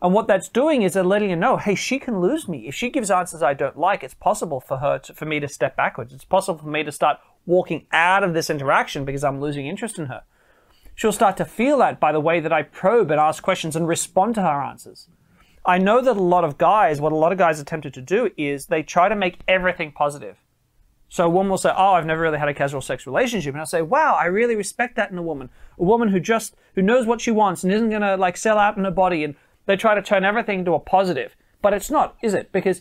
And 0.00 0.14
what 0.14 0.28
that's 0.28 0.48
doing 0.48 0.82
is 0.82 0.94
letting 0.94 1.30
her 1.30 1.36
know, 1.36 1.56
hey, 1.56 1.74
she 1.74 1.98
can 1.98 2.20
lose 2.20 2.48
me. 2.48 2.68
If 2.68 2.74
she 2.74 2.88
gives 2.88 3.10
answers 3.10 3.42
I 3.42 3.54
don't 3.54 3.78
like, 3.78 4.04
it's 4.04 4.14
possible 4.14 4.60
for 4.60 4.78
her 4.78 4.98
to, 5.00 5.14
for 5.14 5.24
me 5.24 5.40
to 5.40 5.48
step 5.48 5.76
backwards. 5.76 6.12
It's 6.12 6.24
possible 6.24 6.60
for 6.60 6.68
me 6.68 6.84
to 6.84 6.92
start 6.92 7.18
walking 7.46 7.86
out 7.92 8.22
of 8.22 8.34
this 8.34 8.50
interaction 8.50 9.04
because 9.04 9.24
I'm 9.24 9.40
losing 9.40 9.66
interest 9.66 9.98
in 9.98 10.06
her 10.06 10.22
she'll 10.98 11.12
start 11.12 11.36
to 11.36 11.44
feel 11.44 11.78
that 11.78 12.00
by 12.00 12.10
the 12.10 12.18
way 12.18 12.40
that 12.40 12.52
I 12.52 12.62
probe 12.62 13.12
and 13.12 13.20
ask 13.20 13.40
questions 13.40 13.76
and 13.76 13.86
respond 13.86 14.34
to 14.34 14.42
her 14.42 14.62
answers. 14.62 15.06
I 15.64 15.78
know 15.78 16.02
that 16.02 16.16
a 16.16 16.20
lot 16.20 16.42
of 16.42 16.58
guys, 16.58 17.00
what 17.00 17.12
a 17.12 17.16
lot 17.16 17.30
of 17.30 17.38
guys 17.38 17.60
attempted 17.60 17.94
to 17.94 18.02
do 18.02 18.30
is 18.36 18.66
they 18.66 18.82
try 18.82 19.08
to 19.08 19.14
make 19.14 19.38
everything 19.46 19.92
positive. 19.92 20.38
So 21.08 21.28
one 21.28 21.48
will 21.48 21.58
say, 21.58 21.72
"Oh, 21.74 21.94
I've 21.94 22.06
never 22.06 22.22
really 22.22 22.38
had 22.38 22.48
a 22.48 22.54
casual 22.54 22.80
sex 22.80 23.06
relationship," 23.06 23.54
and 23.54 23.60
I'll 23.60 23.66
say, 23.66 23.82
"Wow, 23.82 24.16
I 24.20 24.26
really 24.26 24.56
respect 24.56 24.96
that 24.96 25.10
in 25.10 25.18
a 25.18 25.22
woman. 25.22 25.50
A 25.78 25.84
woman 25.84 26.08
who 26.08 26.20
just 26.20 26.54
who 26.74 26.82
knows 26.82 27.06
what 27.06 27.20
she 27.20 27.30
wants 27.30 27.64
and 27.64 27.72
isn't 27.72 27.90
gonna 27.90 28.16
like 28.16 28.36
sell 28.36 28.58
out 28.58 28.76
in 28.76 28.84
her 28.84 28.90
body." 28.90 29.24
And 29.24 29.34
they 29.68 29.76
try 29.76 29.94
to 29.94 30.02
turn 30.02 30.24
everything 30.24 30.60
into 30.60 30.74
a 30.74 30.80
positive, 30.80 31.36
but 31.60 31.74
it's 31.74 31.90
not, 31.90 32.16
is 32.22 32.34
it? 32.34 32.50
Because 32.52 32.80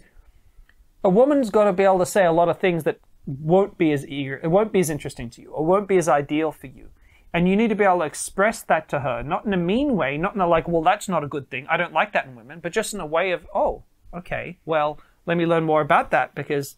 a 1.04 1.10
woman's 1.10 1.50
got 1.50 1.66
to 1.66 1.74
be 1.74 1.84
able 1.84 2.00
to 2.00 2.06
say 2.06 2.26
a 2.26 2.32
lot 2.32 2.50
of 2.50 2.60
things 2.60 2.84
that 2.86 3.00
won't 3.26 3.78
be 3.78 3.92
as 3.92 4.08
eager, 4.08 4.40
it 4.42 4.48
won't 4.48 4.72
be 4.72 4.80
as 4.80 4.90
interesting 4.90 5.30
to 5.32 5.42
you, 5.42 5.52
or 5.52 5.66
won't 5.66 5.88
be 5.88 5.98
as 5.98 6.08
ideal 6.08 6.52
for 6.52 6.68
you. 6.68 6.90
And 7.34 7.50
you 7.50 7.58
need 7.58 7.68
to 7.68 7.76
be 7.76 7.84
able 7.84 8.00
to 8.00 8.06
express 8.06 8.62
that 8.64 8.88
to 8.90 9.02
her, 9.02 9.22
not 9.22 9.46
in 9.46 9.54
a 9.54 9.58
mean 9.58 9.98
way, 9.98 10.18
not 10.18 10.34
in 10.34 10.42
a 10.42 10.48
like, 10.48 10.68
well, 10.68 10.82
that's 10.82 11.10
not 11.10 11.26
a 11.26 11.28
good 11.28 11.50
thing. 11.50 11.68
I 11.70 11.76
don't 11.76 11.94
like 11.94 12.14
that 12.14 12.26
in 12.26 12.36
women, 12.36 12.62
but 12.62 12.72
just 12.72 12.94
in 12.94 13.02
a 13.02 13.06
way 13.06 13.32
of, 13.32 13.46
oh, 13.54 13.84
okay, 14.14 14.58
well, 14.66 14.98
let 15.26 15.38
me 15.38 15.46
learn 15.46 15.66
more 15.66 15.82
about 15.82 16.10
that 16.12 16.34
because 16.36 16.78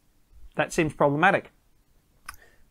that 0.59 0.73
seems 0.73 0.93
problematic. 0.93 1.51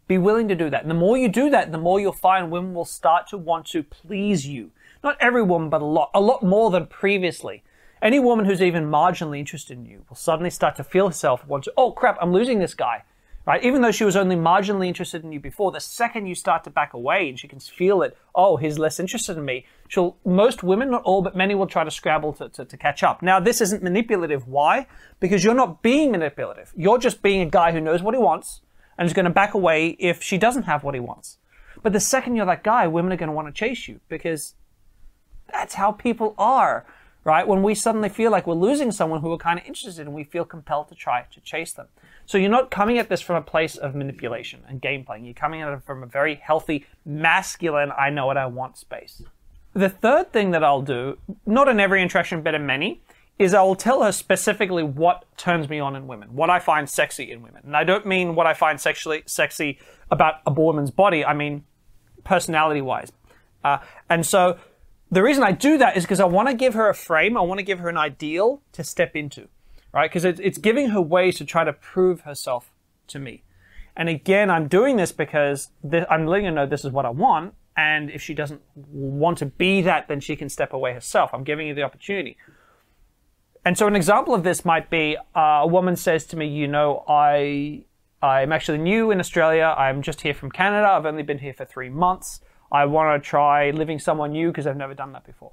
Be 0.06 0.18
willing 0.18 0.48
to 0.48 0.54
do 0.54 0.70
that. 0.70 0.82
And 0.82 0.90
the 0.90 0.94
more 0.94 1.18
you 1.18 1.28
do 1.28 1.50
that, 1.50 1.72
the 1.72 1.78
more 1.78 2.00
you'll 2.00 2.12
find 2.12 2.50
women 2.50 2.72
will 2.72 2.84
start 2.84 3.26
to 3.28 3.36
want 3.36 3.66
to 3.66 3.82
please 3.82 4.46
you. 4.46 4.70
Not 5.04 5.16
every 5.20 5.42
woman, 5.42 5.68
but 5.68 5.82
a 5.82 5.84
lot, 5.84 6.10
a 6.14 6.20
lot 6.20 6.42
more 6.42 6.70
than 6.70 6.86
previously. 6.86 7.62
Any 8.00 8.18
woman 8.18 8.46
who's 8.46 8.62
even 8.62 8.90
marginally 8.90 9.38
interested 9.38 9.76
in 9.76 9.84
you 9.84 10.04
will 10.08 10.16
suddenly 10.16 10.50
start 10.50 10.76
to 10.76 10.84
feel 10.84 11.08
herself 11.08 11.46
want 11.46 11.64
to, 11.64 11.72
oh 11.76 11.92
crap, 11.92 12.16
I'm 12.20 12.32
losing 12.32 12.58
this 12.58 12.74
guy 12.74 13.04
right? 13.48 13.64
Even 13.64 13.80
though 13.80 13.90
she 13.90 14.04
was 14.04 14.14
only 14.14 14.36
marginally 14.36 14.88
interested 14.88 15.24
in 15.24 15.32
you 15.32 15.40
before, 15.40 15.72
the 15.72 15.80
second 15.80 16.26
you 16.26 16.34
start 16.34 16.64
to 16.64 16.70
back 16.70 16.92
away 16.92 17.30
and 17.30 17.40
she 17.40 17.48
can 17.48 17.58
feel 17.58 18.02
it, 18.02 18.14
oh, 18.34 18.58
he's 18.58 18.78
less 18.78 19.00
interested 19.00 19.38
in 19.38 19.44
me, 19.46 19.64
she'll, 19.88 20.18
most 20.26 20.62
women, 20.62 20.90
not 20.90 21.02
all, 21.04 21.22
but 21.22 21.34
many 21.34 21.54
will 21.54 21.66
try 21.66 21.82
to 21.82 21.90
scrabble 21.90 22.34
to, 22.34 22.50
to, 22.50 22.66
to 22.66 22.76
catch 22.76 23.02
up. 23.02 23.22
Now, 23.22 23.40
this 23.40 23.62
isn't 23.62 23.82
manipulative. 23.82 24.46
Why? 24.46 24.86
Because 25.18 25.44
you're 25.44 25.54
not 25.54 25.82
being 25.82 26.10
manipulative. 26.10 26.74
You're 26.76 26.98
just 26.98 27.22
being 27.22 27.40
a 27.40 27.46
guy 27.46 27.72
who 27.72 27.80
knows 27.80 28.02
what 28.02 28.12
he 28.12 28.20
wants 28.20 28.60
and 28.98 29.06
is 29.06 29.14
going 29.14 29.24
to 29.24 29.30
back 29.30 29.54
away 29.54 29.96
if 29.98 30.22
she 30.22 30.36
doesn't 30.36 30.64
have 30.64 30.84
what 30.84 30.92
he 30.92 31.00
wants. 31.00 31.38
But 31.82 31.94
the 31.94 32.00
second 32.00 32.36
you're 32.36 32.44
that 32.44 32.62
guy, 32.62 32.86
women 32.86 33.14
are 33.14 33.16
going 33.16 33.30
to 33.30 33.34
want 33.34 33.48
to 33.48 33.52
chase 33.52 33.88
you 33.88 34.00
because 34.10 34.56
that's 35.50 35.72
how 35.72 35.92
people 35.92 36.34
are, 36.36 36.84
right? 37.24 37.46
When 37.46 37.62
we 37.62 37.74
suddenly 37.74 38.08
feel 38.08 38.30
like 38.30 38.46
we're 38.46 38.54
losing 38.54 38.90
someone 38.90 39.20
who 39.20 39.30
we're 39.30 39.38
kind 39.38 39.58
of 39.58 39.66
interested 39.66 40.00
in, 40.00 40.12
we 40.12 40.24
feel 40.24 40.44
compelled 40.44 40.88
to 40.88 40.94
try 40.94 41.26
to 41.32 41.40
chase 41.40 41.72
them. 41.72 41.88
So 42.26 42.38
you're 42.38 42.50
not 42.50 42.70
coming 42.70 42.98
at 42.98 43.08
this 43.08 43.20
from 43.20 43.36
a 43.36 43.42
place 43.42 43.76
of 43.76 43.94
manipulation 43.94 44.60
and 44.68 44.80
game 44.80 45.04
playing. 45.04 45.24
You're 45.24 45.34
coming 45.34 45.62
at 45.62 45.72
it 45.72 45.82
from 45.84 46.02
a 46.02 46.06
very 46.06 46.36
healthy, 46.36 46.86
masculine, 47.04 47.92
I 47.96 48.10
know 48.10 48.26
what 48.26 48.36
I 48.36 48.46
want 48.46 48.76
space. 48.76 49.22
The 49.74 49.88
third 49.88 50.32
thing 50.32 50.50
that 50.52 50.64
I'll 50.64 50.82
do, 50.82 51.18
not 51.46 51.68
in 51.68 51.80
every 51.80 52.02
interaction, 52.02 52.42
but 52.42 52.54
in 52.54 52.66
many, 52.66 53.02
is 53.38 53.54
I 53.54 53.62
will 53.62 53.76
tell 53.76 54.02
her 54.02 54.10
specifically 54.10 54.82
what 54.82 55.24
turns 55.36 55.68
me 55.68 55.78
on 55.78 55.94
in 55.94 56.06
women, 56.06 56.34
what 56.34 56.50
I 56.50 56.58
find 56.58 56.88
sexy 56.90 57.30
in 57.30 57.42
women. 57.42 57.62
And 57.64 57.76
I 57.76 57.84
don't 57.84 58.04
mean 58.04 58.34
what 58.34 58.46
I 58.46 58.54
find 58.54 58.80
sexually 58.80 59.22
sexy 59.26 59.78
about 60.10 60.36
a 60.46 60.52
woman's 60.52 60.90
body. 60.90 61.24
I 61.24 61.34
mean 61.34 61.64
personality 62.24 62.80
wise. 62.80 63.12
Uh, 63.62 63.78
and 64.08 64.26
so 64.26 64.58
the 65.10 65.22
reason 65.22 65.42
I 65.42 65.52
do 65.52 65.78
that 65.78 65.96
is 65.96 66.04
because 66.04 66.20
I 66.20 66.26
want 66.26 66.48
to 66.48 66.54
give 66.54 66.74
her 66.74 66.88
a 66.88 66.94
frame. 66.94 67.36
I 67.36 67.40
want 67.40 67.58
to 67.58 67.64
give 67.64 67.78
her 67.78 67.88
an 67.88 67.96
ideal 67.96 68.62
to 68.72 68.84
step 68.84 69.16
into 69.16 69.48
right? 69.92 70.10
Because 70.10 70.24
it's, 70.24 70.40
it's 70.40 70.58
giving 70.58 70.90
her 70.90 71.00
ways 71.00 71.36
to 71.38 71.44
try 71.44 71.64
to 71.64 71.72
prove 71.72 72.22
herself 72.22 72.70
to 73.08 73.18
me. 73.18 73.42
And 73.96 74.08
again, 74.08 74.50
I'm 74.50 74.68
doing 74.68 74.96
this 74.96 75.12
because 75.12 75.70
th- 75.88 76.04
I'm 76.08 76.26
letting 76.26 76.46
her 76.46 76.52
know 76.52 76.66
this 76.66 76.84
is 76.84 76.92
what 76.92 77.04
I 77.04 77.10
want. 77.10 77.54
And 77.76 78.10
if 78.10 78.22
she 78.22 78.34
doesn't 78.34 78.60
want 78.74 79.38
to 79.38 79.46
be 79.46 79.82
that, 79.82 80.08
then 80.08 80.20
she 80.20 80.36
can 80.36 80.48
step 80.48 80.72
away 80.72 80.92
herself. 80.92 81.30
I'm 81.32 81.44
giving 81.44 81.66
you 81.66 81.74
the 81.74 81.82
opportunity. 81.82 82.36
And 83.64 83.76
so 83.76 83.86
an 83.86 83.96
example 83.96 84.34
of 84.34 84.44
this 84.44 84.64
might 84.64 84.88
be 84.88 85.16
uh, 85.34 85.40
a 85.40 85.66
woman 85.66 85.96
says 85.96 86.24
to 86.26 86.36
me, 86.36 86.46
you 86.46 86.68
know, 86.68 87.04
I 87.08 87.84
I'm 88.20 88.52
actually 88.52 88.78
new 88.78 89.12
in 89.12 89.20
Australia. 89.20 89.74
I'm 89.76 90.02
just 90.02 90.22
here 90.22 90.34
from 90.34 90.50
Canada. 90.50 90.88
I've 90.88 91.06
only 91.06 91.22
been 91.22 91.38
here 91.38 91.52
for 91.52 91.64
three 91.64 91.88
months. 91.88 92.40
I 92.70 92.84
want 92.86 93.22
to 93.22 93.28
try 93.28 93.70
living 93.70 93.98
somewhere 93.98 94.28
new 94.28 94.48
because 94.48 94.66
I've 94.66 94.76
never 94.76 94.94
done 94.94 95.12
that 95.12 95.24
before. 95.24 95.52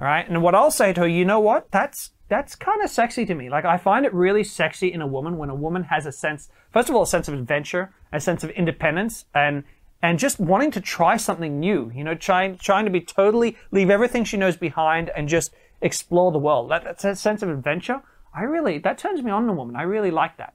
All 0.00 0.06
right. 0.06 0.28
And 0.28 0.42
what 0.42 0.54
I'll 0.54 0.70
say 0.70 0.92
to 0.92 1.02
her, 1.02 1.08
you 1.08 1.24
know 1.24 1.40
what? 1.40 1.70
That's 1.70 2.10
that's 2.28 2.54
kind 2.54 2.82
of 2.82 2.90
sexy 2.90 3.26
to 3.26 3.34
me. 3.34 3.50
Like 3.50 3.64
I 3.64 3.76
find 3.76 4.06
it 4.06 4.14
really 4.14 4.42
sexy 4.42 4.92
in 4.92 5.02
a 5.02 5.06
woman 5.06 5.36
when 5.36 5.50
a 5.50 5.54
woman 5.54 5.84
has 5.84 6.06
a 6.06 6.12
sense, 6.12 6.48
first 6.72 6.88
of 6.88 6.94
all, 6.94 7.02
a 7.02 7.06
sense 7.06 7.28
of 7.28 7.34
adventure, 7.34 7.92
a 8.10 8.20
sense 8.20 8.42
of 8.42 8.50
independence, 8.50 9.26
and 9.34 9.64
and 10.02 10.18
just 10.18 10.40
wanting 10.40 10.70
to 10.72 10.80
try 10.80 11.16
something 11.16 11.60
new. 11.60 11.92
You 11.94 12.04
know, 12.04 12.14
trying 12.14 12.56
trying 12.58 12.86
to 12.86 12.90
be 12.90 13.00
totally 13.00 13.56
leave 13.70 13.90
everything 13.90 14.24
she 14.24 14.36
knows 14.36 14.56
behind 14.56 15.10
and 15.14 15.28
just 15.28 15.54
explore 15.80 16.32
the 16.32 16.38
world. 16.38 16.70
That, 16.70 16.84
that's 16.84 17.04
a 17.04 17.14
sense 17.14 17.42
of 17.42 17.50
adventure. 17.50 18.02
I 18.34 18.44
really 18.44 18.78
that 18.78 18.98
turns 18.98 19.22
me 19.22 19.30
on 19.30 19.44
in 19.44 19.50
a 19.50 19.54
woman. 19.54 19.76
I 19.76 19.82
really 19.82 20.10
like 20.10 20.38
that. 20.38 20.54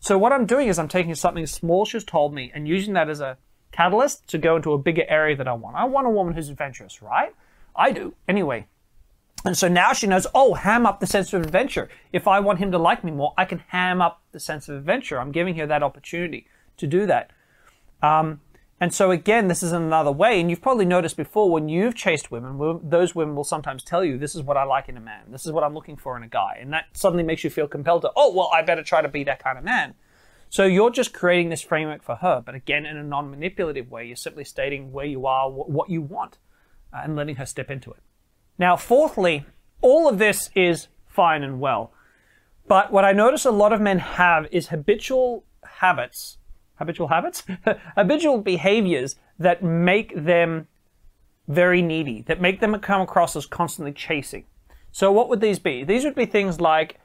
So 0.00 0.18
what 0.18 0.32
I'm 0.32 0.44
doing 0.44 0.68
is 0.68 0.78
I'm 0.78 0.88
taking 0.88 1.14
something 1.14 1.46
small 1.46 1.84
she's 1.84 2.04
told 2.04 2.34
me 2.34 2.52
and 2.54 2.68
using 2.68 2.94
that 2.94 3.08
as 3.08 3.20
a 3.20 3.38
catalyst 3.76 4.26
to 4.28 4.38
go 4.38 4.56
into 4.56 4.72
a 4.72 4.78
bigger 4.78 5.04
area 5.08 5.36
that 5.36 5.46
I 5.46 5.52
want. 5.52 5.76
I 5.76 5.84
want 5.84 6.06
a 6.06 6.10
woman 6.10 6.34
who's 6.34 6.48
adventurous, 6.48 7.02
right? 7.02 7.34
I 7.74 7.92
do. 7.92 8.14
Anyway, 8.26 8.66
and 9.44 9.56
so 9.56 9.68
now 9.68 9.92
she 9.92 10.06
knows, 10.06 10.26
oh, 10.34 10.54
ham 10.54 10.86
up 10.86 11.00
the 11.00 11.06
sense 11.06 11.32
of 11.32 11.42
adventure. 11.42 11.88
If 12.12 12.26
I 12.26 12.40
want 12.40 12.58
him 12.58 12.72
to 12.72 12.78
like 12.78 13.04
me 13.04 13.12
more, 13.12 13.34
I 13.36 13.44
can 13.44 13.62
ham 13.68 14.00
up 14.00 14.22
the 14.32 14.40
sense 14.40 14.68
of 14.68 14.76
adventure. 14.76 15.20
I'm 15.20 15.30
giving 15.30 15.56
her 15.56 15.66
that 15.66 15.82
opportunity 15.82 16.46
to 16.78 16.86
do 16.86 17.06
that. 17.06 17.30
Um, 18.02 18.40
and 18.80 18.92
so 18.92 19.10
again, 19.10 19.48
this 19.48 19.62
is 19.62 19.72
another 19.72 20.12
way, 20.12 20.40
and 20.40 20.50
you've 20.50 20.60
probably 20.60 20.84
noticed 20.84 21.16
before 21.16 21.50
when 21.50 21.68
you've 21.68 21.94
chased 21.94 22.30
women, 22.30 22.80
those 22.82 23.14
women 23.14 23.34
will 23.34 23.44
sometimes 23.44 23.82
tell 23.82 24.04
you, 24.04 24.18
this 24.18 24.34
is 24.34 24.42
what 24.42 24.56
I 24.56 24.64
like 24.64 24.88
in 24.88 24.96
a 24.96 25.00
man. 25.00 25.22
This 25.30 25.46
is 25.46 25.52
what 25.52 25.64
I'm 25.64 25.74
looking 25.74 25.96
for 25.96 26.16
in 26.16 26.22
a 26.22 26.28
guy. 26.28 26.58
And 26.60 26.72
that 26.72 26.86
suddenly 26.92 27.22
makes 27.22 27.42
you 27.42 27.50
feel 27.50 27.68
compelled 27.68 28.02
to, 28.02 28.10
oh, 28.16 28.34
well, 28.34 28.50
I 28.52 28.62
better 28.62 28.82
try 28.82 29.00
to 29.00 29.08
be 29.08 29.24
that 29.24 29.42
kind 29.42 29.56
of 29.56 29.64
man. 29.64 29.94
So 30.48 30.64
you're 30.64 30.90
just 30.90 31.12
creating 31.12 31.48
this 31.48 31.62
framework 31.62 32.02
for 32.02 32.16
her, 32.16 32.42
but 32.44 32.54
again, 32.54 32.86
in 32.86 32.96
a 32.96 33.02
non-manipulative 33.02 33.90
way. 33.90 34.06
You're 34.06 34.16
simply 34.16 34.44
stating 34.44 34.92
where 34.92 35.06
you 35.06 35.26
are, 35.26 35.50
what 35.50 35.90
you 35.90 36.00
want, 36.00 36.38
uh, 36.92 37.00
and 37.02 37.16
letting 37.16 37.36
her 37.36 37.46
step 37.46 37.70
into 37.70 37.90
it. 37.90 37.98
Now, 38.58 38.76
fourthly, 38.76 39.44
all 39.80 40.08
of 40.08 40.18
this 40.18 40.50
is 40.54 40.88
fine 41.06 41.42
and 41.42 41.60
well. 41.60 41.92
But 42.68 42.92
what 42.92 43.04
I 43.04 43.12
notice 43.12 43.44
a 43.44 43.50
lot 43.50 43.72
of 43.72 43.80
men 43.80 43.98
have 43.98 44.46
is 44.50 44.68
habitual 44.68 45.44
habits, 45.64 46.38
habitual 46.76 47.08
habits, 47.08 47.44
habitual 47.96 48.38
behaviors 48.38 49.16
that 49.38 49.62
make 49.62 50.14
them 50.14 50.68
very 51.48 51.82
needy, 51.82 52.22
that 52.22 52.40
make 52.40 52.60
them 52.60 52.78
come 52.80 53.00
across 53.00 53.36
as 53.36 53.46
constantly 53.46 53.92
chasing. 53.92 54.44
So, 54.90 55.12
what 55.12 55.28
would 55.28 55.40
these 55.40 55.58
be? 55.58 55.84
These 55.84 56.04
would 56.04 56.14
be 56.14 56.26
things 56.26 56.60
like 56.60 56.98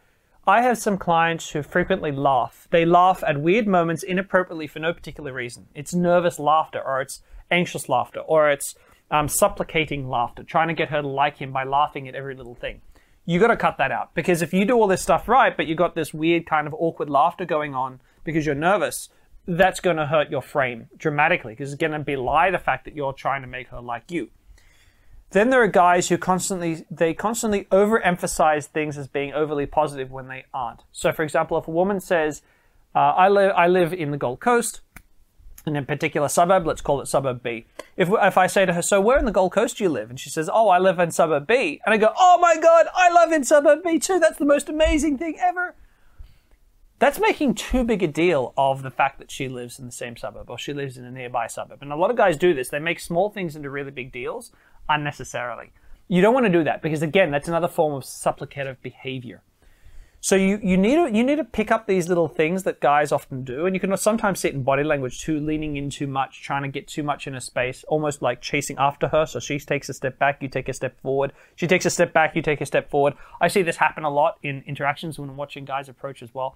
I 0.47 0.63
have 0.63 0.79
some 0.79 0.97
clients 0.97 1.51
who 1.51 1.61
frequently 1.61 2.11
laugh. 2.11 2.67
They 2.71 2.83
laugh 2.83 3.23
at 3.27 3.39
weird 3.39 3.67
moments 3.67 4.01
inappropriately 4.01 4.65
for 4.65 4.79
no 4.79 4.91
particular 4.91 5.31
reason. 5.31 5.67
It's 5.75 5.93
nervous 5.93 6.39
laughter, 6.39 6.81
or 6.83 6.99
it's 6.99 7.21
anxious 7.51 7.87
laughter, 7.87 8.21
or 8.21 8.49
it's 8.49 8.73
um, 9.11 9.27
supplicating 9.27 10.09
laughter, 10.09 10.41
trying 10.41 10.69
to 10.69 10.73
get 10.73 10.89
her 10.89 11.03
to 11.03 11.07
like 11.07 11.37
him 11.37 11.51
by 11.51 11.63
laughing 11.63 12.07
at 12.07 12.15
every 12.15 12.33
little 12.33 12.55
thing. 12.55 12.81
You 13.23 13.39
got 13.39 13.47
to 13.47 13.55
cut 13.55 13.77
that 13.77 13.91
out 13.91 14.15
because 14.15 14.41
if 14.41 14.51
you 14.51 14.65
do 14.65 14.73
all 14.73 14.87
this 14.87 15.03
stuff 15.03 15.27
right, 15.27 15.55
but 15.55 15.67
you 15.67 15.75
got 15.75 15.93
this 15.93 16.11
weird 16.11 16.47
kind 16.47 16.65
of 16.65 16.73
awkward 16.73 17.09
laughter 17.09 17.45
going 17.45 17.75
on 17.75 18.01
because 18.23 18.43
you're 18.43 18.55
nervous, 18.55 19.09
that's 19.47 19.79
going 19.79 19.97
to 19.97 20.07
hurt 20.07 20.31
your 20.31 20.41
frame 20.41 20.87
dramatically 20.97 21.53
because 21.53 21.71
it's 21.71 21.79
going 21.79 21.91
to 21.91 21.99
belie 21.99 22.49
the 22.49 22.57
fact 22.57 22.85
that 22.85 22.95
you're 22.95 23.13
trying 23.13 23.41
to 23.41 23.47
make 23.47 23.67
her 23.67 23.79
like 23.79 24.09
you. 24.09 24.31
Then 25.31 25.49
there 25.49 25.63
are 25.63 25.67
guys 25.67 26.09
who 26.09 26.17
constantly 26.17 26.85
they 26.91 27.13
constantly 27.13 27.65
overemphasize 27.65 28.65
things 28.65 28.97
as 28.97 29.07
being 29.07 29.33
overly 29.33 29.65
positive 29.65 30.11
when 30.11 30.27
they 30.27 30.45
aren't. 30.53 30.81
So, 30.91 31.11
for 31.11 31.23
example, 31.23 31.57
if 31.57 31.67
a 31.67 31.71
woman 31.71 31.99
says, 31.99 32.41
uh, 32.93 32.99
"I 32.99 33.29
live 33.29 33.53
I 33.55 33.67
live 33.67 33.93
in 33.93 34.11
the 34.11 34.17
Gold 34.17 34.41
Coast," 34.41 34.81
and 35.65 35.77
in 35.77 35.83
a 35.83 35.85
particular 35.85 36.27
suburb, 36.27 36.65
let's 36.65 36.81
call 36.81 37.01
it 37.01 37.07
suburb 37.07 37.43
B. 37.43 37.65
If, 37.95 38.09
if 38.09 38.37
I 38.37 38.47
say 38.47 38.65
to 38.65 38.73
her, 38.73 38.81
so 38.81 38.99
where 38.99 39.17
in 39.17 39.25
the 39.25 39.31
Gold 39.31 39.51
Coast 39.51 39.77
do 39.77 39.83
you 39.83 39.89
live? 39.89 40.09
And 40.09 40.19
she 40.19 40.29
says, 40.29 40.49
oh, 40.51 40.69
I 40.69 40.79
live 40.79 40.99
in 40.99 41.11
suburb 41.11 41.47
B. 41.47 41.79
And 41.85 41.93
I 41.93 41.97
go, 41.97 42.13
oh 42.17 42.37
my 42.39 42.57
God, 42.57 42.87
I 42.95 43.11
live 43.13 43.31
in 43.31 43.43
suburb 43.43 43.83
B 43.83 43.99
too. 43.99 44.19
That's 44.19 44.37
the 44.37 44.45
most 44.45 44.69
amazing 44.69 45.17
thing 45.17 45.37
ever. 45.39 45.75
That's 46.99 47.19
making 47.19 47.55
too 47.55 47.83
big 47.83 48.03
a 48.03 48.07
deal 48.07 48.53
of 48.57 48.83
the 48.83 48.91
fact 48.91 49.17
that 49.19 49.31
she 49.31 49.47
lives 49.47 49.79
in 49.79 49.87
the 49.87 49.91
same 49.91 50.15
suburb 50.17 50.49
or 50.49 50.57
she 50.57 50.73
lives 50.73 50.97
in 50.97 51.05
a 51.05 51.11
nearby 51.11 51.47
suburb. 51.47 51.81
And 51.81 51.91
a 51.91 51.95
lot 51.95 52.11
of 52.11 52.17
guys 52.17 52.37
do 52.37 52.53
this. 52.53 52.69
They 52.69 52.79
make 52.79 52.99
small 52.99 53.29
things 53.29 53.55
into 53.55 53.69
really 53.69 53.91
big 53.91 54.11
deals 54.11 54.51
unnecessarily. 54.89 55.71
You 56.07 56.21
don't 56.21 56.33
want 56.33 56.45
to 56.45 56.51
do 56.51 56.63
that 56.65 56.81
because, 56.81 57.01
again, 57.01 57.31
that's 57.31 57.47
another 57.47 57.67
form 57.67 57.93
of 57.93 58.03
supplicative 58.03 58.77
behavior. 58.81 59.41
So 60.23 60.35
you, 60.35 60.59
you 60.61 60.77
need 60.77 60.95
to 60.97 61.17
you 61.17 61.23
need 61.23 61.37
to 61.37 61.43
pick 61.43 61.71
up 61.71 61.87
these 61.87 62.07
little 62.07 62.27
things 62.27 62.61
that 62.63 62.79
guys 62.79 63.11
often 63.11 63.43
do, 63.43 63.65
and 63.65 63.75
you 63.75 63.79
can 63.79 63.95
sometimes 63.97 64.39
see 64.39 64.49
it 64.49 64.53
in 64.53 64.61
body 64.61 64.83
language 64.83 65.19
too, 65.19 65.39
leaning 65.39 65.77
in 65.77 65.89
too 65.89 66.05
much, 66.05 66.43
trying 66.43 66.61
to 66.61 66.67
get 66.67 66.87
too 66.87 67.01
much 67.01 67.25
in 67.25 67.33
a 67.33 67.41
space, 67.41 67.83
almost 67.87 68.21
like 68.21 68.39
chasing 68.39 68.77
after 68.77 69.07
her. 69.07 69.25
So 69.25 69.39
she 69.39 69.57
takes 69.57 69.89
a 69.89 69.95
step 69.95 70.19
back, 70.19 70.43
you 70.43 70.47
take 70.47 70.69
a 70.69 70.73
step 70.73 71.01
forward. 71.01 71.33
She 71.55 71.65
takes 71.65 71.87
a 71.87 71.89
step 71.89 72.13
back, 72.13 72.35
you 72.35 72.43
take 72.43 72.61
a 72.61 72.67
step 72.67 72.91
forward. 72.91 73.15
I 73.41 73.47
see 73.47 73.63
this 73.63 73.77
happen 73.77 74.03
a 74.03 74.11
lot 74.11 74.37
in 74.43 74.63
interactions 74.67 75.17
when 75.17 75.27
I'm 75.27 75.37
watching 75.37 75.65
guys 75.65 75.89
approach 75.89 76.21
as 76.21 76.31
well. 76.35 76.55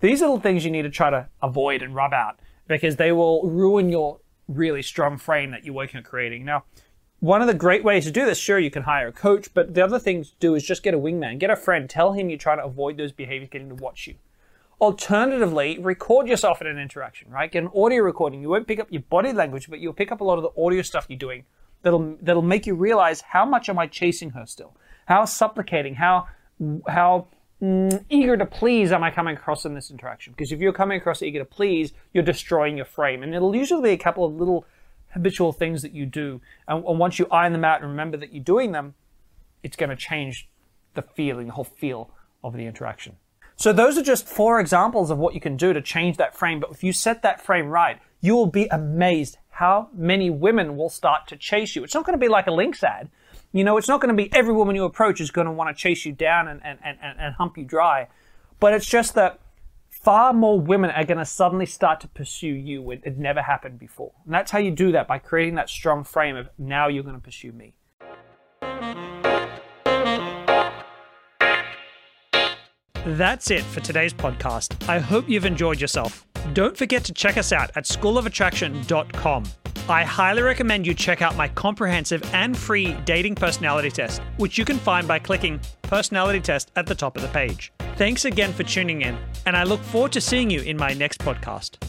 These 0.00 0.22
little 0.22 0.40
things 0.40 0.64
you 0.64 0.70
need 0.70 0.82
to 0.82 0.90
try 0.90 1.10
to 1.10 1.28
avoid 1.42 1.82
and 1.82 1.94
rub 1.94 2.14
out 2.14 2.38
because 2.68 2.96
they 2.96 3.12
will 3.12 3.42
ruin 3.42 3.90
your 3.90 4.20
really 4.48 4.80
strong 4.80 5.18
frame 5.18 5.50
that 5.50 5.62
you're 5.66 5.74
working 5.74 5.98
on 5.98 6.04
creating. 6.04 6.46
Now, 6.46 6.64
one 7.24 7.40
of 7.40 7.46
the 7.46 7.54
great 7.54 7.82
ways 7.82 8.04
to 8.04 8.10
do 8.10 8.26
this, 8.26 8.36
sure, 8.36 8.58
you 8.58 8.70
can 8.70 8.82
hire 8.82 9.08
a 9.08 9.12
coach, 9.12 9.48
but 9.54 9.72
the 9.72 9.82
other 9.82 9.98
thing 9.98 10.24
to 10.24 10.30
do 10.40 10.54
is 10.54 10.62
just 10.62 10.82
get 10.82 10.92
a 10.92 10.98
wingman, 10.98 11.38
get 11.38 11.48
a 11.48 11.56
friend, 11.56 11.88
tell 11.88 12.12
him 12.12 12.28
you're 12.28 12.38
trying 12.38 12.58
to 12.58 12.64
avoid 12.64 12.98
those 12.98 13.12
behaviors 13.12 13.48
getting 13.50 13.70
to 13.70 13.74
watch 13.74 14.06
you. 14.06 14.16
Alternatively, 14.78 15.78
record 15.78 16.28
yourself 16.28 16.60
in 16.60 16.66
an 16.66 16.78
interaction, 16.78 17.30
right? 17.30 17.50
Get 17.50 17.62
an 17.62 17.70
audio 17.74 18.02
recording. 18.02 18.42
You 18.42 18.50
won't 18.50 18.66
pick 18.66 18.78
up 18.78 18.88
your 18.90 19.00
body 19.08 19.32
language, 19.32 19.70
but 19.70 19.80
you'll 19.80 19.94
pick 19.94 20.12
up 20.12 20.20
a 20.20 20.24
lot 20.24 20.36
of 20.36 20.42
the 20.42 20.62
audio 20.62 20.82
stuff 20.82 21.06
you're 21.08 21.18
doing 21.18 21.46
that'll 21.80 22.18
that'll 22.20 22.42
make 22.42 22.66
you 22.66 22.74
realize 22.74 23.22
how 23.22 23.46
much 23.46 23.70
am 23.70 23.78
I 23.78 23.86
chasing 23.86 24.30
her 24.30 24.44
still? 24.44 24.76
How 25.06 25.24
supplicating, 25.24 25.94
how 25.94 26.26
how 26.86 27.28
mm, 27.62 28.04
eager 28.10 28.36
to 28.36 28.44
please 28.44 28.92
am 28.92 29.02
I 29.02 29.10
coming 29.10 29.34
across 29.34 29.64
in 29.64 29.74
this 29.74 29.90
interaction? 29.90 30.34
Because 30.34 30.52
if 30.52 30.60
you're 30.60 30.74
coming 30.74 30.98
across 30.98 31.22
eager 31.22 31.38
to 31.38 31.46
please, 31.46 31.94
you're 32.12 32.22
destroying 32.22 32.76
your 32.76 32.86
frame. 32.86 33.22
And 33.22 33.34
it'll 33.34 33.56
usually 33.56 33.82
be 33.82 33.94
a 33.94 33.96
couple 33.96 34.26
of 34.26 34.34
little 34.34 34.66
habitual 35.14 35.52
things 35.52 35.82
that 35.82 35.92
you 35.92 36.06
do. 36.06 36.40
And, 36.68 36.84
and 36.84 36.98
once 36.98 37.18
you 37.18 37.26
iron 37.30 37.52
them 37.52 37.64
out 37.64 37.80
and 37.80 37.90
remember 37.90 38.16
that 38.18 38.34
you're 38.34 38.44
doing 38.44 38.72
them, 38.72 38.94
it's 39.62 39.76
going 39.76 39.90
to 39.90 39.96
change 39.96 40.48
the 40.94 41.02
feeling, 41.02 41.46
the 41.46 41.52
whole 41.54 41.64
feel 41.64 42.10
of 42.42 42.52
the 42.52 42.66
interaction. 42.66 43.16
So 43.56 43.72
those 43.72 43.96
are 43.96 44.02
just 44.02 44.26
four 44.26 44.60
examples 44.60 45.10
of 45.10 45.18
what 45.18 45.34
you 45.34 45.40
can 45.40 45.56
do 45.56 45.72
to 45.72 45.80
change 45.80 46.16
that 46.16 46.36
frame. 46.36 46.60
But 46.60 46.70
if 46.72 46.82
you 46.82 46.92
set 46.92 47.22
that 47.22 47.40
frame 47.40 47.68
right, 47.68 48.00
you 48.20 48.34
will 48.34 48.46
be 48.46 48.66
amazed 48.66 49.38
how 49.50 49.88
many 49.94 50.30
women 50.30 50.76
will 50.76 50.88
start 50.88 51.28
to 51.28 51.36
chase 51.36 51.76
you. 51.76 51.84
It's 51.84 51.94
not 51.94 52.04
going 52.04 52.18
to 52.18 52.24
be 52.24 52.28
like 52.28 52.48
a 52.48 52.50
Lynx 52.50 52.82
ad. 52.82 53.10
You 53.52 53.62
know, 53.62 53.76
it's 53.76 53.86
not 53.86 54.00
going 54.00 54.14
to 54.14 54.20
be 54.20 54.32
every 54.34 54.52
woman 54.52 54.74
you 54.74 54.84
approach 54.84 55.20
is 55.20 55.30
going 55.30 55.46
to 55.46 55.52
want 55.52 55.74
to 55.74 55.80
chase 55.80 56.04
you 56.04 56.12
down 56.12 56.48
and, 56.48 56.60
and, 56.64 56.78
and, 56.84 56.98
and 57.00 57.34
hump 57.36 57.56
you 57.56 57.64
dry. 57.64 58.08
But 58.58 58.74
it's 58.74 58.86
just 58.86 59.14
that 59.14 59.38
far 60.04 60.34
more 60.34 60.60
women 60.60 60.90
are 60.90 61.04
going 61.04 61.18
to 61.18 61.24
suddenly 61.24 61.64
start 61.64 62.00
to 62.00 62.08
pursue 62.08 62.46
you 62.46 62.82
when 62.82 63.00
it 63.04 63.16
never 63.16 63.40
happened 63.40 63.78
before. 63.78 64.12
And 64.26 64.34
that's 64.34 64.50
how 64.50 64.58
you 64.58 64.70
do 64.70 64.92
that 64.92 65.08
by 65.08 65.18
creating 65.18 65.54
that 65.54 65.70
strong 65.70 66.04
frame 66.04 66.36
of 66.36 66.50
now 66.58 66.88
you're 66.88 67.02
going 67.02 67.16
to 67.16 67.20
pursue 67.20 67.52
me. 67.52 67.74
That's 73.06 73.50
it 73.50 73.62
for 73.62 73.80
today's 73.80 74.14
podcast. 74.14 74.88
I 74.88 74.98
hope 74.98 75.28
you've 75.28 75.44
enjoyed 75.44 75.80
yourself. 75.80 76.26
Don't 76.52 76.76
forget 76.76 77.04
to 77.04 77.14
check 77.14 77.38
us 77.38 77.52
out 77.52 77.70
at 77.74 77.84
schoolofattraction.com. 77.84 79.44
I 79.88 80.04
highly 80.04 80.42
recommend 80.42 80.86
you 80.86 80.94
check 80.94 81.20
out 81.20 81.36
my 81.36 81.48
comprehensive 81.48 82.22
and 82.34 82.56
free 82.56 82.94
dating 83.04 83.34
personality 83.34 83.90
test, 83.90 84.22
which 84.38 84.56
you 84.56 84.64
can 84.64 84.78
find 84.78 85.06
by 85.06 85.18
clicking 85.18 85.60
Personality 85.82 86.40
Test 86.40 86.70
at 86.76 86.86
the 86.86 86.94
top 86.94 87.16
of 87.16 87.22
the 87.22 87.28
page. 87.28 87.70
Thanks 87.96 88.24
again 88.24 88.52
for 88.52 88.64
tuning 88.64 89.02
in, 89.02 89.16
and 89.46 89.56
I 89.56 89.62
look 89.62 89.80
forward 89.80 90.10
to 90.12 90.20
seeing 90.20 90.50
you 90.50 90.62
in 90.62 90.76
my 90.76 90.94
next 90.94 91.20
podcast. 91.20 91.80